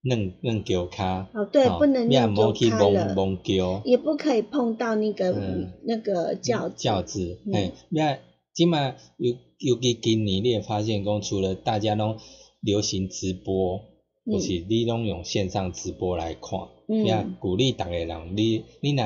[0.01, 1.29] 弄弄脚卡。
[1.33, 3.81] 哦，对，不能咩用就莫去摸开了，摸脚。
[3.85, 6.75] 也不可以碰到那个、嗯那个轿子。
[6.77, 8.19] 轿子，嗯嘿，咩？
[8.53, 12.17] 即马尤尤其今年，你也发现讲，除了大家拢
[12.63, 13.81] 流行直播，
[14.25, 19.03] 嗯就是你拢用线上直播来看，嗯也鼓励逐个人，你你若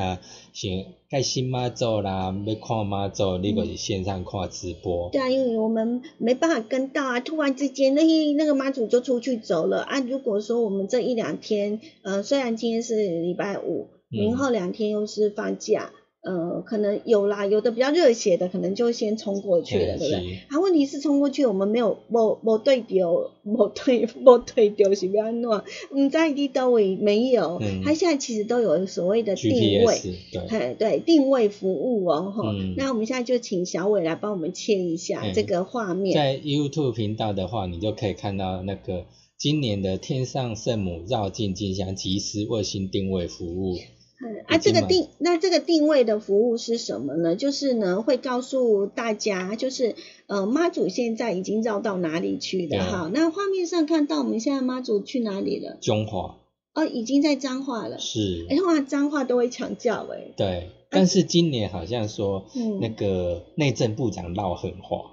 [0.53, 0.71] 想
[1.09, 5.09] 盖新妈祖啦，要看妈祖，你就是线上看直播。
[5.09, 8.03] 对啊，因为我们没办法跟到啊，突然之间那
[8.33, 9.99] 那个妈祖就出去走了啊。
[10.01, 15.91] 如果说我们这一两天，呃，虽然今天是礼拜五，嗯明后两天又是放假，
[16.23, 20.33] 呃，可能有啦，有的比较热血的，可能就先冲过去了，嘿对不对？
[20.33, 25.49] 是啊，问题是冲过去，我们没有某某对丢，某对某对丢是要安怎？
[25.95, 29.51] 唔知你都位没有，嗯现在其实都有所谓的定
[29.83, 29.95] 位。
[29.95, 36.13] GPS 对，嘿，对，定位服务哦，哈、嗯那我们现在就请小伟来帮我们切一下嗯这个画面。
[36.13, 39.05] 在 YouTube 频道的话，你就可以看到那个
[39.37, 43.77] 今年的天上圣母绕境进香即时卫星定位服务。
[44.19, 47.35] 嗯啊，这个定那这个定位的服务是什么呢？
[47.35, 49.95] 就是呢会告诉大家，就是
[50.25, 53.11] 呃妈祖现在已经绕到哪里去了哈。
[53.13, 55.77] 那画面上看到我们现在妈祖去哪里了？
[55.81, 56.37] 中华
[56.73, 57.99] 哦，已经在彰化了。
[57.99, 60.31] 是哎，，通常彰化都会抢叫哎。
[60.35, 65.11] 对，但是今年好像说嗯那个内政部长闹狠话，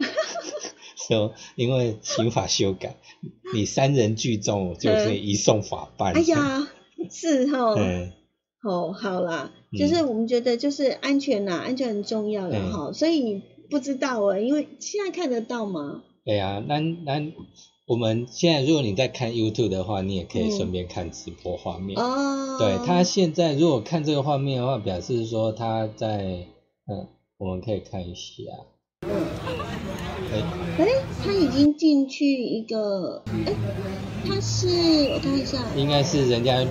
[1.08, 2.96] 说因为刑法修改，
[3.54, 6.14] 你三人聚众就是移送法办。
[6.14, 6.68] 哎，呀，
[7.10, 7.74] 是哈。
[7.80, 8.12] 嗯，
[8.64, 9.78] 哦，好啦，嗯。
[9.78, 12.72] 就是我们觉得就是安全啦，安全很重要啦嗯。
[12.72, 16.02] 哈，所以不知道哎，因为现在看得到吗？
[16.24, 17.32] 对啊，那那
[17.86, 20.50] 我们现在如果你在看 YouTube 的话，你也可以嗯。
[20.52, 22.00] 顺便看直播画面。
[22.00, 26.46] 哦，对他现在如果看这个画面的话，表示说他在，
[26.86, 28.42] 嗯，我们可以看一下，
[29.02, 30.42] 哎、
[30.78, 30.88] 哎，
[31.22, 33.52] 他已经进去一个，哎，
[34.26, 34.66] 他是
[35.12, 36.64] 我看一下，应该是人家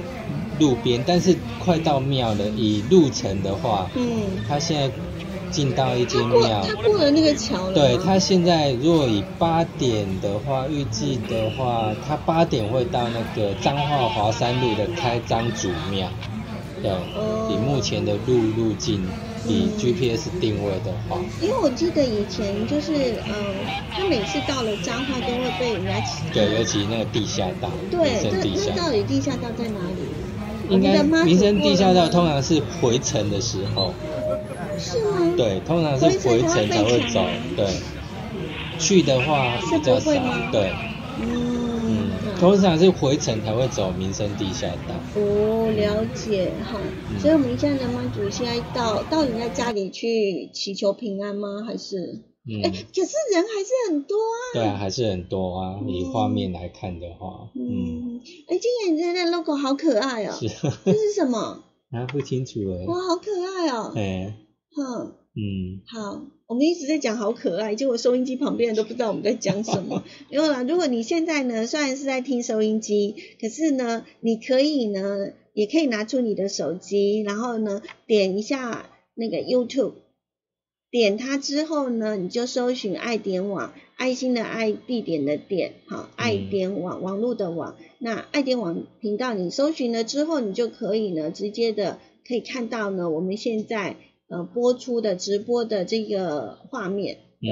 [0.60, 2.50] 路边，但是快到庙了。
[2.50, 4.96] 以路程的话，嗯，他现在
[5.50, 16.10] 进到一间庙他，过了那个桥了，对他现在如果以八点的话，预计的话，他八点会到那个彰化华山路的开张祖庙。
[16.82, 19.02] 对，哦以目前的路路径，
[19.48, 22.94] 以嗯 GPS 定位的话，因为我记得以前就是，
[23.26, 23.34] 嗯，
[23.92, 30.03] 他每次到了彰化都会被人家起对，尤其那个地下道，对，这那到底地下道在哪里？
[30.74, 33.94] 应该民生地下道通常是回程的时候，
[34.78, 35.34] 是吗？
[35.38, 37.68] 对，通常是回程才会走，对。
[38.80, 40.12] 去的话是比较少，
[40.52, 40.74] 对，
[41.22, 42.10] 嗯嗯，
[42.40, 44.96] 通常是回程才会走民生地下道。
[45.16, 46.80] 哦，了解哈。
[47.12, 51.64] 嗯所以我们现在的妈祖现在到到人家家里去祈求平安吗？
[51.66, 52.20] 还是？
[52.46, 54.36] 哎、嗯，可是人还是很多啊。
[54.54, 55.80] 对啊，还是很多啊。
[55.88, 60.50] 以画面来看的话，嗯，嗯，哎、今年的 logo 好可爱哦、是。
[60.84, 61.64] 这是什么？
[61.92, 64.36] 啊，不清楚哎，哇，好可爱哦、哎，
[64.76, 70.04] 哼，嗯，好，我们一直在讲好可爱，结果收音机旁边人都不知道我们在讲什么。
[70.30, 79.94] 没有啦，如果你现在呢，虽然是在听收音机，可是呢，你可以呢，也可以拿出你的手机，然后呢，点一下那个 YouTube，
[80.94, 87.76] 点它之后呢，你就搜寻爱点网，爱心的爱，地点的点，好，爱点网，网络的网。
[87.98, 97.50] 那爱点网频道你搜寻了之后，你就可以呢，直接的可以看到呢，我们现在呃播出的直播的这个画面，嗯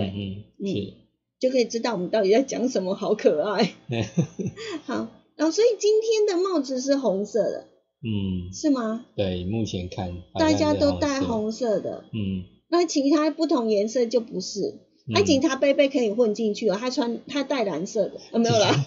[0.60, 0.94] 嗯，是，
[1.42, 3.74] 就可以知道我们到底在讲什么，好可爱。
[4.86, 7.66] 好，然后所以今天的帽子是红色的，
[8.04, 9.04] 嗯，是吗？
[9.16, 14.80] 对，目前看大家都戴色，红色的，嗯，那其他不同颜色就不是。
[15.08, 18.72] 嗯那、警察贝贝可以混进去哦，他穿他戴蓝色的，啊没有啦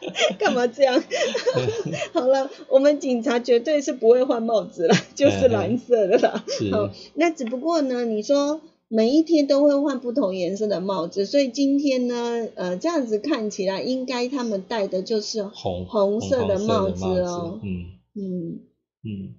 [0.38, 1.02] 干嘛这样？
[2.14, 6.44] 好了，我们警察绝对是不会换帽子啦，就是蓝色的啦。
[6.72, 17.60] 好，那只不过呢，你说每一天都会换不同颜色的帽子，所以今天呢，呃，这样子看起来应该他们戴的就是红红色的帽子红哦。
[17.62, 17.84] 嗯
[18.14, 18.60] 嗯，
[19.04, 19.34] 嗯，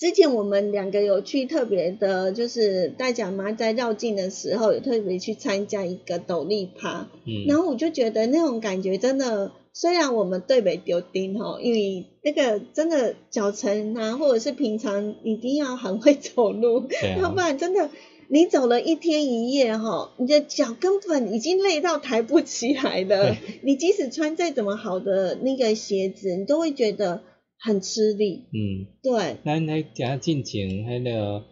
[0.00, 17.90] 之前我们两个有去特别的，就是大甲妈在绕境的时候，有特别去参加一个斗笠趴，嗯，然后我就觉得那种感觉真的，虽然我们对北丢丁吼，因为那个真的脚程啊，或者是平常一定要很会走路，啊要不然真的
[18.28, 23.36] 你走了一天一夜哈，你的脚根本已经累到抬不起来了。
[23.62, 27.20] 你即使穿再怎么好的那个鞋子，你都会觉得
[27.62, 28.46] 很吃力。
[28.52, 31.44] 嗯，对，咱迄行进前，迄个，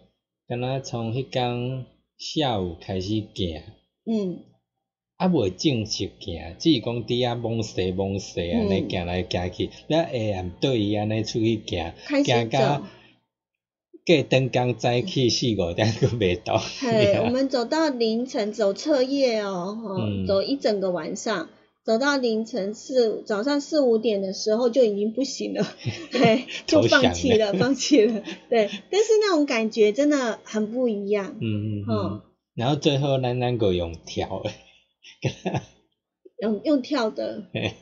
[0.49, 1.85] 敢若从迄天
[2.17, 3.63] 下午开始行，
[4.07, 4.39] 嗯，
[5.17, 11.93] 啊袂正式行，只是讲伫遐懵西懵西安尼嗯行来行去，咱下暗对伊安尼出去行，
[12.25, 12.85] 行到走。
[14.07, 16.57] 过灯光早起四五点佫袂到。
[16.57, 21.51] 嘿， 我们走到凌晨走彻夜哦，吼、嗯走一整个晚上，
[21.89, 25.65] 走到凌晨四早上四五点的时候就已经不行了，
[26.13, 28.23] 嘿，就放弃了，放弃了。
[28.51, 31.39] 对，但是那种感觉真的很不一样。
[31.41, 32.23] 嗯嗯嗯嗯，
[32.55, 34.51] 然后最后咱咱个用跳的，
[36.43, 37.73] 用用跳的， 嘿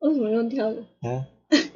[0.00, 0.82] 为什么用跳的？
[1.00, 1.24] 啊，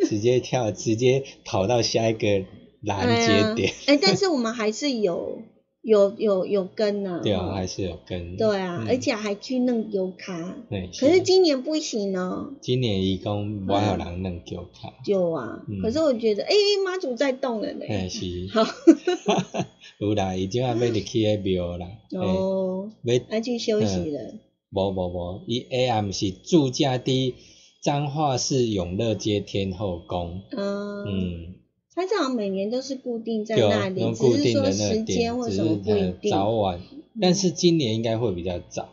[0.07, 2.45] 直接跳，直接跑到下一个
[2.83, 5.39] 拦截点，哎、但是我们还是有
[5.83, 8.37] 有有有跟呢、对啊，哈还是有跟。
[8.37, 8.89] 对啊，嗯。
[8.89, 12.53] 而且还去弄油卡，对，可是今年不行哦。
[12.61, 15.81] 今年伊讲无有人弄油卡，就啊，嗯。
[15.81, 16.53] 可是我觉得，哎、
[16.85, 17.87] 妈祖在动了呢。
[17.89, 18.63] 嘿是，好，
[19.99, 24.35] 有啦，伊即下要入去迄庙啦，哦，要要去休息了。
[24.73, 27.35] 无无无，伊下暗是住家伫
[27.83, 31.55] 彰化市永乐街天后宫，嗯，嗯，
[32.01, 36.31] 它正好每年都是固定在那里，用只是说时间，或什么不一定。
[36.31, 36.81] 早晚，
[37.21, 38.89] 但是今年应该会比较早。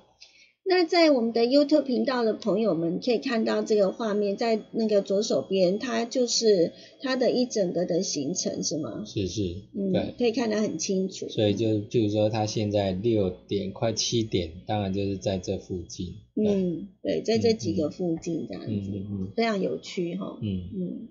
[0.69, 9.05] 那在我们的 YouTube 频道的朋友们可以看到这个画面，在那个左手边，它就是它的一整个的行程，是吗？
[9.05, 9.41] 是是，
[9.73, 11.29] 嗯对，，可以看得很清楚。
[11.29, 16.15] 所以就譬如说，它现在六点快七点，当然就是在这附近。
[16.35, 20.37] 嗯，对，在这几嗯个附近这样嗯子，嗯非常有趣哈。
[20.41, 21.07] 嗯嗯，嗯，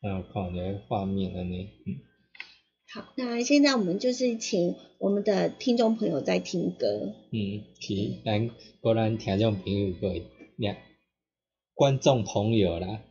[0.00, 1.68] 还有看你的画面了呢。
[1.86, 2.00] 嗯，
[2.92, 7.14] 好，那现在我们就是请我们的听众朋友在听歌。
[7.32, 7.94] 嗯，是
[8.24, 10.22] 咱果咱听众朋友各位，
[10.56, 10.76] 俩
[11.74, 13.02] 观众朋友啦，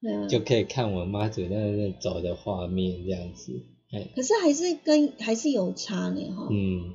[0.00, 3.52] 嗯，就可以看我妈祖在那走的画面这样子。
[3.92, 6.48] 哎，可是还是跟还是有差呢哈。
[6.50, 6.94] 嗯，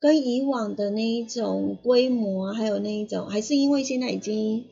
[0.00, 4.64] 跟以往的那一种规模啊，还有那一种，还是因为现在已经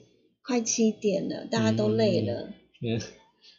[0.43, 2.53] 快七点了，大家都累了。
[2.82, 3.01] 嗯，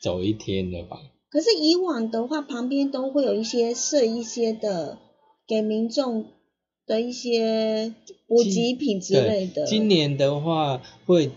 [0.02, 0.98] 走一天了吧？
[1.30, 5.00] 可是以往的话，旁边都会有一些设一些的
[5.48, 6.26] 给民众
[6.86, 7.94] 的一些
[8.28, 9.66] 补给品之类的。
[9.66, 11.32] 今年的话会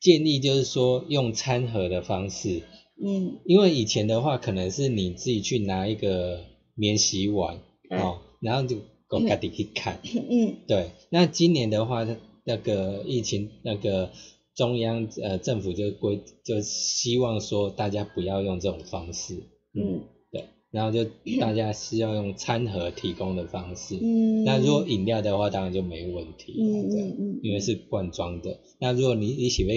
[0.00, 2.62] 建议就是说用餐盒的方式，
[3.04, 6.44] 嗯因为以前的话可能是你自己去拿一个
[6.74, 7.58] 免洗碗
[7.90, 8.76] 嗯哦，然后就
[9.08, 9.98] 狗家己去看。
[10.04, 12.06] 嗯对，那今年的话，
[12.44, 14.12] 那个疫情那个
[14.56, 19.34] 中央呃政府就规就希望说大家不要用这种方式，
[19.74, 20.00] 嗯
[20.32, 21.04] 对，然后就
[21.38, 23.96] 大家是要用餐盒提供的方式。
[24.02, 24.42] 嗯。
[24.44, 28.58] 那如果饮料的话，当然就没问题，嗯这样嗯嗯，因为是罐装的。
[28.80, 29.76] 那如果你你喜欢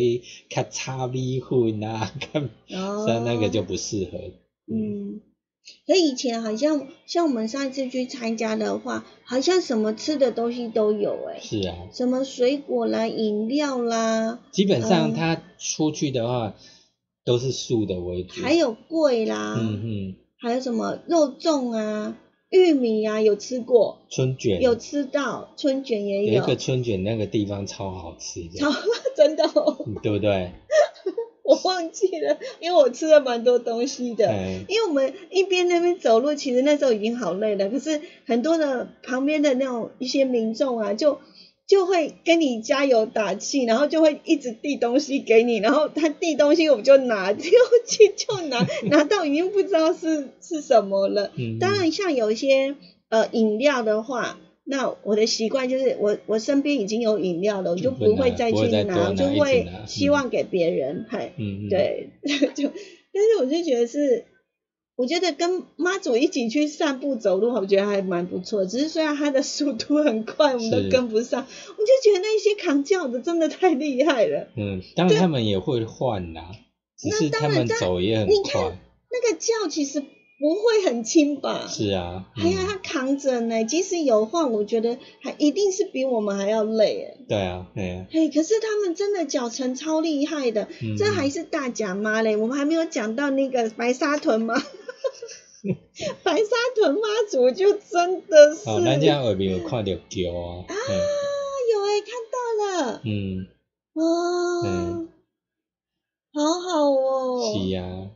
[0.49, 2.49] 看叉米粉啊， 看
[3.25, 4.17] 那个就不适合。
[4.71, 5.19] 嗯，
[5.88, 15.13] 可以前好像像我们上一次去参加的话，好像什么吃的东西都有哎、是啊，什么水果啦、饮料啦，基本上嗯。
[15.13, 16.55] 他出去的话
[17.26, 18.41] 都是素的为主。
[18.41, 22.17] 还有桂啦，嗯嗯，还有什么肉粽啊、
[22.49, 24.61] 玉米啊，有吃过，春卷。
[24.61, 26.41] 有吃到，春卷也有。
[26.43, 28.72] 一个春卷那个地方超好吃的，超
[29.17, 29.43] 真的、
[30.01, 30.51] 对不对？
[31.50, 34.28] 我忘记了，因为我吃了蛮多东西的。
[34.30, 41.20] 哎，因为我们一边那边走路，其实那时候已经好累了，可是很多的旁边的那种一些民众啊，就
[41.66, 47.41] 就会跟你加油打气，然后就会一直递东西给你，然后他递东西我们就拿，就
[47.88, 51.32] 去就拿， 拿到已经不知道是是什么了。
[51.36, 52.76] 嗯，当然，像有一些
[53.10, 54.38] 呃饮料的话，
[54.72, 62.11] 那我的习惯就是我我身边已经有饮料了，我就不会再去拿，就会希望给别人，嗨、嗯，嗯，对，
[62.53, 62.70] 就
[63.11, 64.26] 但是我就觉得是，
[64.95, 68.63] 我觉得跟妈祖一起去散步走路，我觉得还蛮不错。
[68.67, 74.49] 只是虽然他的速度很快，我们都跟不上，我就觉得那些扛轿的真的太厉害了。
[74.55, 76.51] 嗯，当然他们也会换啦，
[76.95, 78.78] 只是他们走也很快，
[79.09, 80.03] 那个轿其实
[80.39, 81.67] 不会很轻吧？
[81.67, 87.17] 是啊，还要他扛着呢，即使有晃，我觉得还一定是比我们还要累哎。
[87.27, 88.05] 对啊，对啊。
[88.09, 90.95] 嘿，可是他们真的脚程超厉害的，嗯。
[90.97, 94.55] 这还是大甲妈嘞，我们还没有讲到那个白沙屯吗，
[96.23, 100.75] 白沙屯妈祖就真的是，哦，咱这样下面有看到桥啊，啊，
[101.73, 103.47] 有哎、看到了，嗯，
[103.93, 105.09] 哦，嗯
[106.31, 108.11] 好好哦，是啊，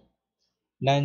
[0.86, 1.04] 咱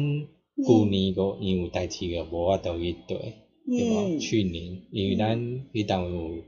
[0.66, 3.34] 旧年个因为有代志个无法度去对，
[3.66, 4.16] 对无？
[4.16, 5.38] 嗯，去年因为咱
[5.72, 6.42] 迄当有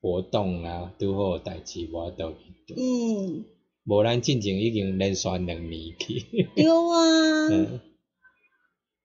[0.00, 3.44] 活动啊，拄好有代志无法度去对，嗯，
[3.84, 7.80] 无咱进前已经连续两年去，有啊， 嗯，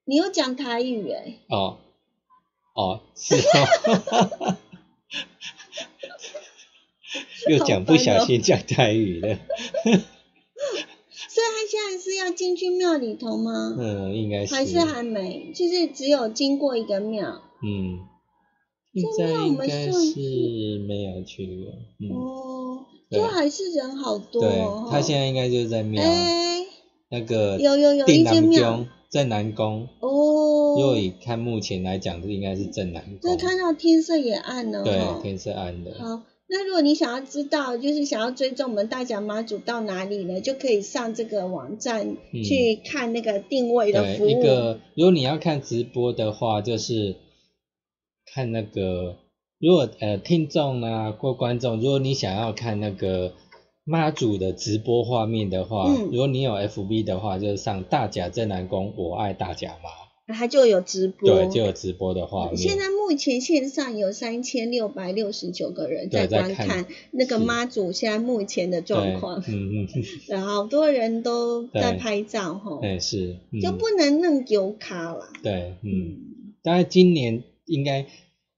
[0.05, 1.77] 你有讲台语诶、哦，
[2.75, 4.57] 哦，是哦，
[7.49, 9.39] 又讲不小心讲台语了，
[11.33, 13.73] 所以他现在是要进去庙里头吗？
[13.79, 15.53] 嗯，应该是，还是还没？
[15.55, 17.41] 就是只有经过一个庙。
[17.63, 17.99] 嗯，
[18.93, 20.19] 这现在样我们应该算是
[20.85, 21.71] 没有去过，
[22.01, 23.19] 嗯，哦，对。
[23.19, 26.03] 就还是人好多对哦。，他现在应该就是在庙。
[26.03, 26.65] 哎，
[27.09, 28.61] 那个有有有定一间庙。
[28.61, 36.23] 南宫正南宫，哦，如果以看目前来讲，这应该是正南宫，对看到天色也暗了对，天色暗了，好，
[36.53, 44.39] 那如果你想要知道，就是想要追踪我们大甲妈祖到哪里呢，就可以上这个网站嗯去看那个定位的服对，务。
[44.39, 47.15] 一个如果你要看直播的话，就是
[48.33, 49.15] 看那个，
[49.59, 53.33] 如果呃听众啊或观众，如果你想要看那个
[53.85, 59.89] 妈祖的直播画面的话，嗯如果你有 FB 的话，就是上大甲镇南宫我爱大甲妈，
[60.27, 61.29] 它就有直播。
[61.29, 62.57] 对，就有直播的画面。
[62.57, 69.87] 现在目前线上有三千六百六十九个人在观看看那个妈祖现在目前的状况， 对嗯嗯
[70.27, 75.29] 然后好多人都在拍照吼，嗯，是，嗯就不能弄丢卡啦。
[75.43, 76.17] 对，嗯，
[76.63, 78.05] 当然今年应该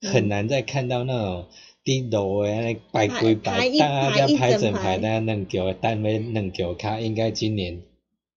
[0.01, 1.45] 很难再看到那种
[1.83, 7.81] 低楼诶那排规排，排一大排整排整排，大家弄球，单位弄丢卡，应该今年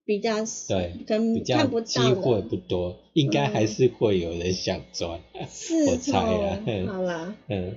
[0.07, 0.37] 比较
[0.69, 5.21] 对可能比较看不机到会了，不多，应该还是会有人想钻，
[5.53, 6.87] 是 我猜啊哦嗯。
[6.87, 7.75] 好啦，嗯，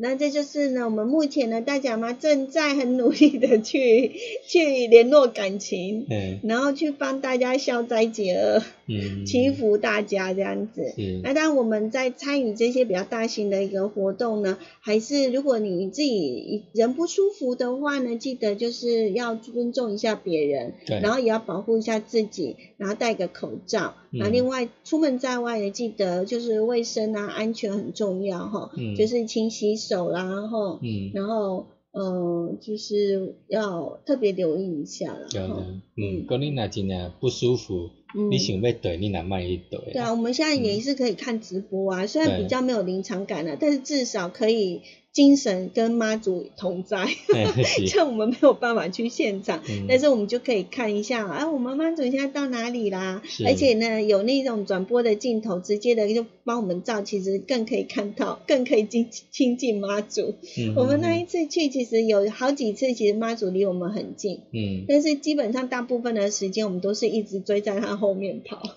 [0.00, 4.10] 那这就是呢，我们目前呢，大甲妈正在很努力的去
[4.48, 6.40] 去联络感情，嗯。
[6.42, 10.92] 然后去帮大家消灾解厄，嗯，祈福大家这样子。
[11.22, 23.94] 那当然，我们在参与这些比较大型的一个活动呢，还是如果你自己人不舒服的话呢，记得就是要尊重一下别人，然后也要保护一下自己，然后戴个口罩。
[24.12, 24.18] 嗯。
[24.18, 28.96] 那、另外出门在外也，记得就是卫生啊、安全很重要哈，嗯。
[28.96, 35.26] 就是勤洗手啦，然后嗯，然后呃，就是要特别留意一下啦。
[35.32, 35.66] 有的哈，
[35.96, 38.30] 嗯，讲你若真正不舒服，嗯。
[38.30, 44.82] 你想要对，你难卖去对，对啊，我们现在也是可以看直播啊，虽然比较没有临场感了，但是至少可以
[45.12, 47.08] 精神跟妈祖同在。
[47.86, 53.22] 像 我们没有办法去现场，嗯但是我们就可以看一下，啊，我们妈祖现在到哪里啦？
[53.46, 60.34] 而且呢，有那种转播的镜头，直接的就帮我们照，其实更可以看到， 更可以亲亲近妈祖。
[60.58, 68.76] 嗯我们那一次去，其实有好几次，其实妈祖离我们很近，嗯，但是基本上大部分的时间，我们都是一直追在他后面跑。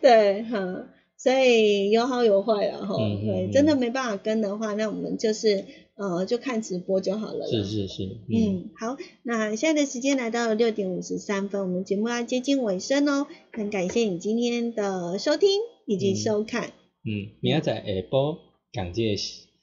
[0.00, 0.86] 对，哈，
[1.22, 2.96] 所以有好有坏了哈。
[2.98, 5.64] 嗯嗯对，嗯真的没办法跟的话，那我们就是
[5.94, 7.46] 呃，就看直播就好了。
[7.46, 13.28] 是是是，嗯，嗯，好，那现在的时间来到了六点五十三分，我们节目要接近尾声哦。
[13.52, 15.48] 很感谢你今天的收听
[15.86, 16.72] 以及嗯收看。
[17.04, 18.38] 嗯，明仔载下晡
[18.72, 19.02] 讲这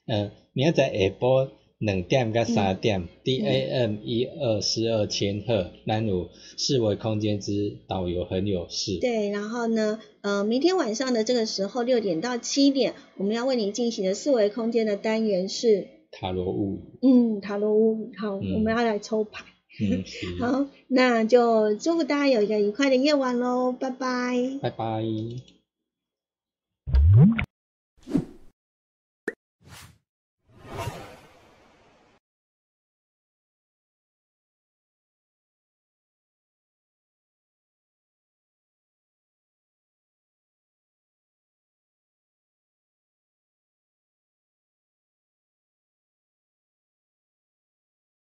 [0.06, 1.50] 呃，明仔载下晡
[1.80, 6.28] 两点到三点，D A M 一二四二千赫，咱有
[6.58, 18.10] 四维空间之导游很有事，对，然后呢，呃，明天晚上的这个时候六点到七点，我们要为你进行的四维空间的单元是，塔罗物语，嗯，塔罗屋。
[18.18, 19.46] 好，嗯我们要来抽牌。
[19.80, 20.04] 嗯，
[20.38, 24.58] 好，那就祝福大家有一个愉快的夜晚喽，拜拜。
[24.60, 25.02] 拜拜。